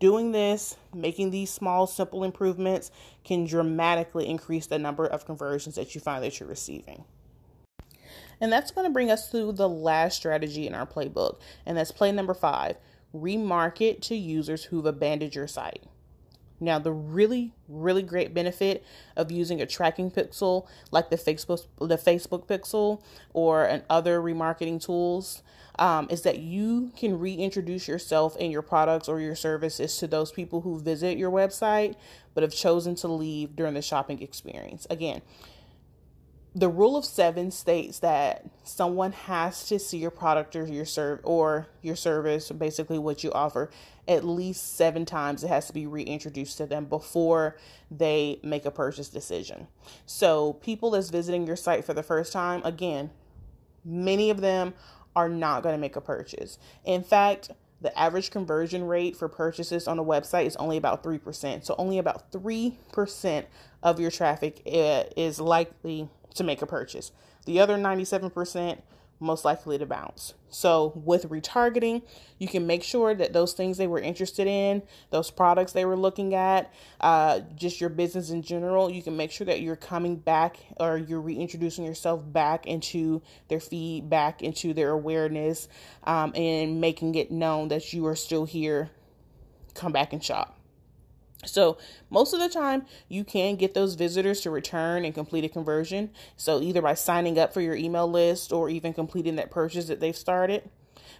Doing 0.00 0.32
this, 0.32 0.76
making 0.92 1.30
these 1.30 1.50
small, 1.50 1.86
simple 1.86 2.24
improvements 2.24 2.90
can 3.24 3.46
dramatically 3.46 4.26
increase 4.26 4.66
the 4.66 4.78
number 4.78 5.06
of 5.06 5.24
conversions 5.24 5.76
that 5.76 5.94
you 5.94 6.00
find 6.00 6.22
that 6.24 6.38
you're 6.40 6.48
receiving. 6.48 7.04
And 8.40 8.52
that's 8.52 8.70
going 8.70 8.86
to 8.86 8.92
bring 8.92 9.10
us 9.10 9.30
to 9.30 9.52
the 9.52 9.68
last 9.68 10.16
strategy 10.16 10.66
in 10.66 10.74
our 10.74 10.86
playbook, 10.86 11.40
and 11.64 11.76
that's 11.76 11.92
play 11.92 12.12
number 12.12 12.34
five 12.34 12.76
remarket 13.14 14.00
to 14.02 14.14
users 14.14 14.64
who've 14.64 14.84
abandoned 14.84 15.34
your 15.34 15.46
site. 15.46 15.84
Now, 16.58 16.78
the 16.78 16.92
really, 16.92 17.52
really 17.68 18.02
great 18.02 18.32
benefit 18.32 18.84
of 19.16 19.30
using 19.30 19.60
a 19.60 19.66
tracking 19.66 20.10
pixel 20.10 20.66
like 20.90 21.10
the 21.10 21.16
Facebook, 21.16 21.66
the 21.78 21.98
Facebook 21.98 22.46
pixel, 22.46 23.02
or 23.34 23.64
an 23.64 23.82
other 23.90 24.20
remarketing 24.20 24.82
tools 24.82 25.42
um, 25.78 26.06
is 26.10 26.22
that 26.22 26.38
you 26.38 26.92
can 26.96 27.18
reintroduce 27.18 27.86
yourself 27.86 28.36
and 28.40 28.50
your 28.50 28.62
products 28.62 29.08
or 29.08 29.20
your 29.20 29.34
services 29.34 29.96
to 29.98 30.06
those 30.06 30.32
people 30.32 30.62
who 30.62 30.78
visit 30.78 31.18
your 31.18 31.30
website 31.30 31.94
but 32.32 32.42
have 32.42 32.54
chosen 32.54 32.94
to 32.94 33.08
leave 33.08 33.54
during 33.54 33.74
the 33.74 33.82
shopping 33.82 34.22
experience. 34.22 34.86
Again, 34.88 35.20
the 36.56 36.70
rule 36.70 36.96
of 36.96 37.04
seven 37.04 37.50
states 37.50 37.98
that 37.98 38.42
someone 38.64 39.12
has 39.12 39.68
to 39.68 39.78
see 39.78 39.98
your 39.98 40.10
product 40.10 40.56
or 40.56 40.64
your 40.64 40.86
serve 40.86 41.20
or 41.22 41.68
your 41.82 41.94
service, 41.94 42.50
basically 42.50 42.98
what 42.98 43.22
you 43.22 43.30
offer, 43.32 43.70
at 44.08 44.24
least 44.24 44.74
seven 44.74 45.04
times. 45.04 45.44
It 45.44 45.48
has 45.48 45.66
to 45.66 45.74
be 45.74 45.86
reintroduced 45.86 46.56
to 46.56 46.64
them 46.64 46.86
before 46.86 47.58
they 47.90 48.40
make 48.42 48.64
a 48.64 48.70
purchase 48.70 49.10
decision. 49.10 49.68
So, 50.06 50.54
people 50.54 50.92
that's 50.92 51.10
visiting 51.10 51.46
your 51.46 51.56
site 51.56 51.84
for 51.84 51.92
the 51.92 52.02
first 52.02 52.32
time, 52.32 52.62
again, 52.64 53.10
many 53.84 54.30
of 54.30 54.40
them 54.40 54.72
are 55.14 55.28
not 55.28 55.62
going 55.62 55.74
to 55.74 55.80
make 55.80 55.96
a 55.96 56.00
purchase. 56.00 56.58
In 56.86 57.02
fact, 57.02 57.50
the 57.82 57.96
average 57.98 58.30
conversion 58.30 58.84
rate 58.84 59.14
for 59.14 59.28
purchases 59.28 59.86
on 59.86 59.98
a 59.98 60.04
website 60.04 60.46
is 60.46 60.56
only 60.56 60.78
about 60.78 61.02
3%. 61.04 61.66
So, 61.66 61.74
only 61.76 61.98
about 61.98 62.32
3% 62.32 63.44
of 63.82 64.00
your 64.00 64.10
traffic 64.10 64.62
eh, 64.64 65.04
is 65.16 65.38
likely 65.38 66.08
to 66.36 66.44
make 66.44 66.62
a 66.62 66.66
purchase. 66.66 67.12
The 67.44 67.60
other 67.60 67.76
97% 67.76 68.80
most 69.20 69.44
likely 69.44 69.78
to 69.78 69.86
bounce. 69.86 70.34
So, 70.48 70.92
with 70.94 71.28
retargeting, 71.28 72.02
you 72.38 72.48
can 72.48 72.66
make 72.66 72.82
sure 72.82 73.14
that 73.14 73.32
those 73.32 73.52
things 73.52 73.78
they 73.78 73.86
were 73.86 73.98
interested 73.98 74.46
in, 74.46 74.82
those 75.10 75.30
products 75.30 75.72
they 75.72 75.84
were 75.84 75.96
looking 75.96 76.34
at, 76.34 76.72
uh, 77.00 77.40
just 77.54 77.80
your 77.80 77.90
business 77.90 78.30
in 78.30 78.42
general, 78.42 78.90
you 78.90 79.02
can 79.02 79.16
make 79.16 79.30
sure 79.30 79.46
that 79.46 79.60
you're 79.60 79.76
coming 79.76 80.16
back 80.16 80.58
or 80.78 80.98
you're 80.98 81.20
reintroducing 81.20 81.84
yourself 81.84 82.22
back 82.32 82.66
into 82.66 83.22
their 83.48 83.60
feed, 83.60 84.08
back 84.08 84.42
into 84.42 84.72
their 84.74 84.90
awareness, 84.90 85.68
um, 86.04 86.32
and 86.34 86.80
making 86.80 87.14
it 87.14 87.30
known 87.30 87.68
that 87.68 87.92
you 87.92 88.06
are 88.06 88.16
still 88.16 88.44
here. 88.44 88.90
Come 89.74 89.92
back 89.92 90.12
and 90.12 90.22
shop. 90.22 90.55
So, 91.44 91.76
most 92.08 92.32
of 92.32 92.40
the 92.40 92.48
time, 92.48 92.86
you 93.08 93.22
can 93.22 93.56
get 93.56 93.74
those 93.74 93.94
visitors 93.94 94.40
to 94.40 94.50
return 94.50 95.04
and 95.04 95.14
complete 95.14 95.44
a 95.44 95.48
conversion. 95.48 96.10
So, 96.36 96.60
either 96.62 96.80
by 96.80 96.94
signing 96.94 97.38
up 97.38 97.52
for 97.52 97.60
your 97.60 97.76
email 97.76 98.08
list 98.10 98.52
or 98.52 98.70
even 98.70 98.94
completing 98.94 99.36
that 99.36 99.50
purchase 99.50 99.86
that 99.86 100.00
they've 100.00 100.16
started. 100.16 100.68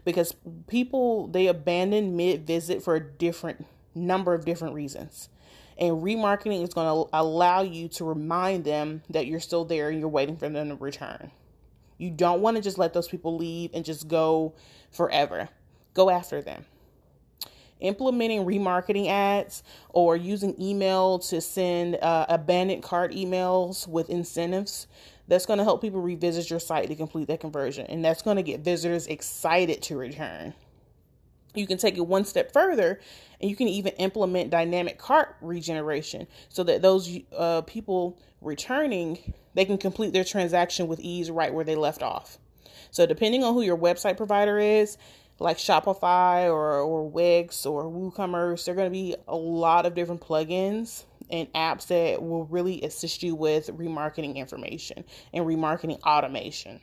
Because 0.04 0.34
people, 0.68 1.28
they 1.28 1.46
abandon 1.46 2.16
mid 2.16 2.46
visit 2.46 2.82
for 2.82 2.96
a 2.96 3.00
different 3.00 3.66
number 3.94 4.32
of 4.32 4.44
different 4.44 4.74
reasons. 4.74 5.28
And 5.78 6.02
remarketing 6.02 6.62
is 6.62 6.72
going 6.72 6.86
to 6.86 7.10
allow 7.12 7.60
you 7.60 7.88
to 7.88 8.04
remind 8.04 8.64
them 8.64 9.02
that 9.10 9.26
you're 9.26 9.40
still 9.40 9.66
there 9.66 9.90
and 9.90 10.00
you're 10.00 10.08
waiting 10.08 10.36
for 10.38 10.48
them 10.48 10.70
to 10.70 10.76
return. 10.76 11.30
You 11.98 12.10
don't 12.10 12.40
want 12.40 12.56
to 12.56 12.62
just 12.62 12.78
let 12.78 12.94
those 12.94 13.08
people 13.08 13.36
leave 13.36 13.70
and 13.74 13.84
just 13.84 14.08
go 14.08 14.54
forever. 14.90 15.50
Go 15.92 16.08
after 16.08 16.40
them 16.40 16.64
implementing 17.80 18.44
remarketing 18.44 19.08
ads 19.08 19.62
or 19.90 20.16
using 20.16 20.60
email 20.60 21.18
to 21.18 21.40
send 21.40 21.96
uh, 21.96 22.26
abandoned 22.28 22.82
cart 22.82 23.12
emails 23.12 23.86
with 23.86 24.08
incentives 24.10 24.86
that's 25.28 25.46
going 25.46 25.58
to 25.58 25.64
help 25.64 25.80
people 25.80 26.00
revisit 26.00 26.48
your 26.50 26.60
site 26.60 26.88
to 26.88 26.94
complete 26.94 27.28
that 27.28 27.40
conversion. 27.40 27.86
And 27.86 28.04
that's 28.04 28.22
going 28.22 28.36
to 28.36 28.42
get 28.42 28.60
visitors 28.60 29.06
excited 29.06 29.82
to 29.82 29.96
return. 29.96 30.54
You 31.54 31.66
can 31.66 31.78
take 31.78 31.96
it 31.96 32.06
one 32.06 32.24
step 32.24 32.52
further 32.52 33.00
and 33.40 33.50
you 33.50 33.56
can 33.56 33.68
even 33.68 33.92
implement 33.94 34.50
dynamic 34.50 34.98
cart 34.98 35.36
regeneration 35.40 36.26
so 36.48 36.62
that 36.64 36.82
those 36.82 37.18
uh, 37.36 37.62
people 37.62 38.18
returning 38.42 39.34
they 39.54 39.64
can 39.64 39.78
complete 39.78 40.12
their 40.12 40.22
transaction 40.22 40.86
with 40.86 41.00
ease 41.00 41.30
right 41.30 41.52
where 41.52 41.64
they 41.64 41.74
left 41.74 42.02
off. 42.02 42.38
So 42.90 43.06
depending 43.06 43.42
on 43.42 43.54
who 43.54 43.62
your 43.62 43.76
website 43.76 44.18
provider 44.18 44.58
is 44.58 44.98
like 45.38 45.58
Shopify 45.58 46.46
or, 46.46 46.80
or 46.80 47.08
Wix 47.08 47.66
or 47.66 47.84
WooCommerce, 47.84 48.64
there 48.64 48.74
are 48.74 48.76
going 48.76 48.90
to 48.90 48.92
be 48.92 49.16
a 49.28 49.36
lot 49.36 49.86
of 49.86 49.94
different 49.94 50.20
plugins 50.20 51.04
and 51.30 51.52
apps 51.52 51.88
that 51.88 52.22
will 52.22 52.44
really 52.46 52.82
assist 52.82 53.22
you 53.22 53.34
with 53.34 53.66
remarketing 53.76 54.36
information 54.36 55.04
and 55.32 55.44
remarketing 55.44 56.00
automation. 56.02 56.80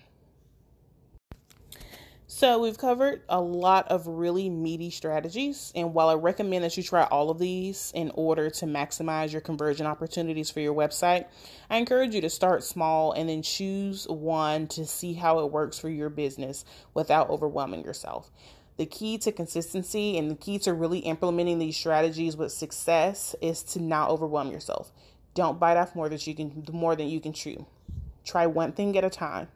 So, 2.35 2.57
we've 2.57 2.79
covered 2.79 3.21
a 3.29 3.39
lot 3.39 3.89
of 3.89 4.07
really 4.07 4.49
meaty 4.49 4.89
strategies. 4.89 5.71
And 5.75 5.93
while 5.93 6.09
I 6.09 6.15
recommend 6.15 6.63
that 6.63 6.75
you 6.75 6.81
try 6.81 7.03
all 7.03 7.29
of 7.29 7.37
these 7.37 7.91
in 7.93 8.11
order 8.15 8.49
to 8.49 8.65
maximize 8.65 9.31
your 9.31 9.39
conversion 9.39 9.85
opportunities 9.85 10.49
for 10.49 10.59
your 10.59 10.73
website, 10.73 11.27
I 11.69 11.77
encourage 11.77 12.15
you 12.15 12.21
to 12.21 12.31
start 12.31 12.63
small 12.63 13.11
and 13.11 13.29
then 13.29 13.43
choose 13.43 14.07
one 14.07 14.65
to 14.69 14.87
see 14.87 15.13
how 15.13 15.41
it 15.41 15.51
works 15.51 15.77
for 15.77 15.89
your 15.89 16.09
business 16.09 16.65
without 16.95 17.29
overwhelming 17.29 17.83
yourself. 17.83 18.31
The 18.77 18.87
key 18.87 19.19
to 19.19 19.31
consistency 19.31 20.17
and 20.17 20.31
the 20.31 20.35
key 20.35 20.57
to 20.57 20.73
really 20.73 20.99
implementing 20.99 21.59
these 21.59 21.77
strategies 21.77 22.35
with 22.35 22.51
success 22.51 23.35
is 23.41 23.61
to 23.61 23.79
not 23.79 24.09
overwhelm 24.09 24.51
yourself. 24.51 24.91
Don't 25.35 25.59
bite 25.59 25.77
off 25.77 25.95
more 25.95 26.09
than 26.09 26.17
you 26.19 26.33
can 26.33 26.65
more 26.71 26.95
than 26.95 27.09
you 27.09 27.19
can 27.19 27.31
chew. 27.31 27.67
Try 28.25 28.47
one 28.47 28.71
thing 28.71 28.97
at 28.97 29.03
a 29.03 29.11
time. 29.11 29.49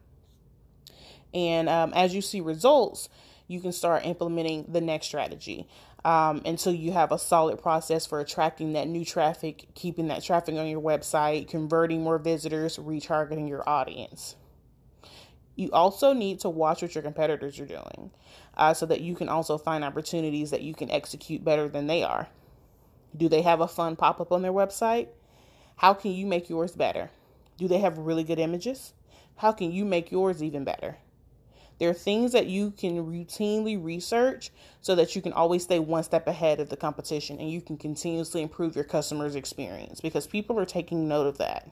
And 1.34 1.68
um, 1.68 1.92
as 1.94 2.14
you 2.14 2.22
see 2.22 2.40
results, 2.40 3.08
you 3.46 3.60
can 3.60 3.72
start 3.72 4.04
implementing 4.04 4.66
the 4.68 4.80
next 4.80 5.06
strategy 5.06 5.68
um, 6.04 6.42
until 6.44 6.72
you 6.72 6.92
have 6.92 7.12
a 7.12 7.18
solid 7.18 7.60
process 7.60 8.06
for 8.06 8.20
attracting 8.20 8.74
that 8.74 8.88
new 8.88 9.04
traffic, 9.04 9.66
keeping 9.74 10.08
that 10.08 10.22
traffic 10.22 10.54
on 10.54 10.66
your 10.66 10.80
website, 10.80 11.48
converting 11.48 12.02
more 12.02 12.18
visitors, 12.18 12.76
retargeting 12.76 13.48
your 13.48 13.68
audience. 13.68 14.36
You 15.56 15.70
also 15.72 16.12
need 16.12 16.40
to 16.40 16.48
watch 16.48 16.82
what 16.82 16.94
your 16.94 17.02
competitors 17.02 17.58
are 17.58 17.66
doing 17.66 18.12
uh, 18.56 18.74
so 18.74 18.86
that 18.86 19.00
you 19.00 19.16
can 19.16 19.28
also 19.28 19.58
find 19.58 19.82
opportunities 19.82 20.50
that 20.50 20.62
you 20.62 20.72
can 20.72 20.90
execute 20.90 21.44
better 21.44 21.68
than 21.68 21.88
they 21.88 22.04
are. 22.04 22.28
Do 23.16 23.28
they 23.28 23.42
have 23.42 23.60
a 23.60 23.66
fun 23.66 23.96
pop 23.96 24.20
up 24.20 24.30
on 24.30 24.42
their 24.42 24.52
website? 24.52 25.08
How 25.76 25.94
can 25.94 26.12
you 26.12 26.26
make 26.26 26.48
yours 26.48 26.72
better? 26.72 27.10
Do 27.56 27.66
they 27.66 27.78
have 27.78 27.98
really 27.98 28.22
good 28.22 28.38
images? 28.38 28.92
How 29.36 29.50
can 29.50 29.72
you 29.72 29.84
make 29.84 30.12
yours 30.12 30.42
even 30.42 30.62
better? 30.62 30.98
There 31.78 31.88
are 31.88 31.94
things 31.94 32.32
that 32.32 32.46
you 32.46 32.72
can 32.72 33.06
routinely 33.06 33.82
research 33.82 34.50
so 34.80 34.94
that 34.96 35.14
you 35.14 35.22
can 35.22 35.32
always 35.32 35.62
stay 35.62 35.78
one 35.78 36.02
step 36.02 36.26
ahead 36.26 36.58
of 36.58 36.70
the 36.70 36.76
competition 36.76 37.38
and 37.38 37.50
you 37.50 37.60
can 37.60 37.76
continuously 37.76 38.42
improve 38.42 38.74
your 38.74 38.84
customer's 38.84 39.36
experience 39.36 40.00
because 40.00 40.26
people 40.26 40.58
are 40.58 40.66
taking 40.66 41.06
note 41.06 41.26
of 41.26 41.38
that. 41.38 41.70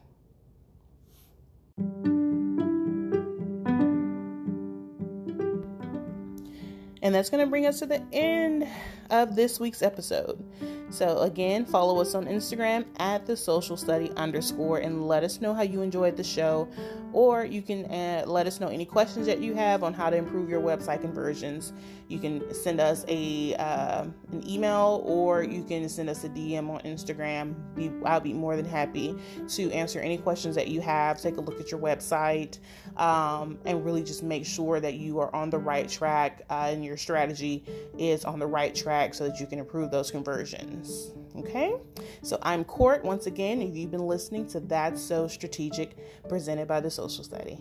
And 7.03 7.15
that's 7.15 7.31
going 7.31 7.45
to 7.45 7.51
bring 7.51 7.67
us 7.67 7.81
to 7.81 7.87
the 7.87 8.03
end 8.13 8.67
of 9.11 9.37
this 9.37 9.61
week's 9.61 9.83
episode. 9.83 10.45
So, 10.89 11.19
again, 11.19 11.67
follow 11.67 12.01
us 12.01 12.15
on 12.15 12.27
Instagram 12.27 12.85
at 12.99 13.27
the 13.27 13.37
social 13.37 13.77
study 13.77 14.13
underscore 14.17 14.79
and 14.79 15.09
let 15.09 15.25
us 15.25 15.41
know 15.41 15.53
how 15.53 15.63
you 15.63 15.83
enjoyed 15.83 16.17
the 16.17 16.25
show. 16.25 16.69
Or 17.13 17.45
you 17.45 17.63
can 17.63 17.87
uh, 17.87 18.25
let 18.27 18.47
us 18.47 18.61
know 18.61 18.69
any 18.69 18.85
questions 18.85 19.27
that 19.27 19.41
you 19.41 19.55
have 19.55 19.83
on 19.83 19.95
how 19.95 20.11
to 20.11 20.17
improve 20.17 20.49
your 20.49 20.61
website 20.61 21.01
conversions. 21.01 21.73
You 22.09 22.19
can 22.19 22.55
send 22.55 22.81
us 22.81 23.05
a 23.09 23.55
uh, 23.57 24.05
an 24.31 24.49
email 24.49 25.03
or 25.05 25.43
you 25.43 25.65
can 25.65 25.89
send 25.89 26.09
us 26.09 26.25
a 26.25 26.29
DM 26.29 26.69
on 26.69 26.81
Instagram. 26.81 27.55
Be, 27.75 27.91
I'll 28.05 28.21
be 28.21 28.33
more 28.33 28.55
than 28.55 28.67
happy 28.67 29.17
to 29.49 29.73
answer 29.73 29.99
any 30.01 30.19
questions 30.19 30.55
that 30.55 30.69
you 30.69 30.81
have. 30.83 31.21
Take 31.21 31.37
a 31.39 31.41
look 31.41 31.61
at 31.61 31.71
your 31.71 31.81
website 31.81 32.59
um, 32.97 33.59
and 33.65 33.85
really 33.85 34.03
just 34.03 34.23
make 34.23 34.47
sure 34.47 34.79
that 34.79 34.95
you 34.95 35.19
are 35.19 35.35
on 35.35 35.51
the 35.51 35.59
right 35.59 35.89
track 35.89 36.43
uh, 36.51 36.69
and 36.71 36.85
your 36.85 36.97
strategy 36.97 37.65
is 37.99 38.25
on 38.25 38.39
the 38.39 38.47
right 38.47 38.75
track 38.75 39.15
so 39.15 39.27
that 39.27 39.41
you 39.41 39.47
can 39.47 39.59
improve 39.59 39.91
those 39.91 40.11
conversions. 40.11 40.76
Okay, 41.37 41.75
so 42.23 42.39
I'm 42.43 42.65
Court 42.65 43.05
once 43.05 43.27
again, 43.27 43.61
and 43.61 43.77
you've 43.77 43.91
been 43.91 44.07
listening 44.07 44.47
to 44.49 44.61
That's 44.61 45.03
So 45.03 45.29
Strategic 45.29 45.97
presented 46.29 46.67
by 46.67 46.81
the 46.81 46.91
Social 46.91 47.23
Study. 47.23 47.59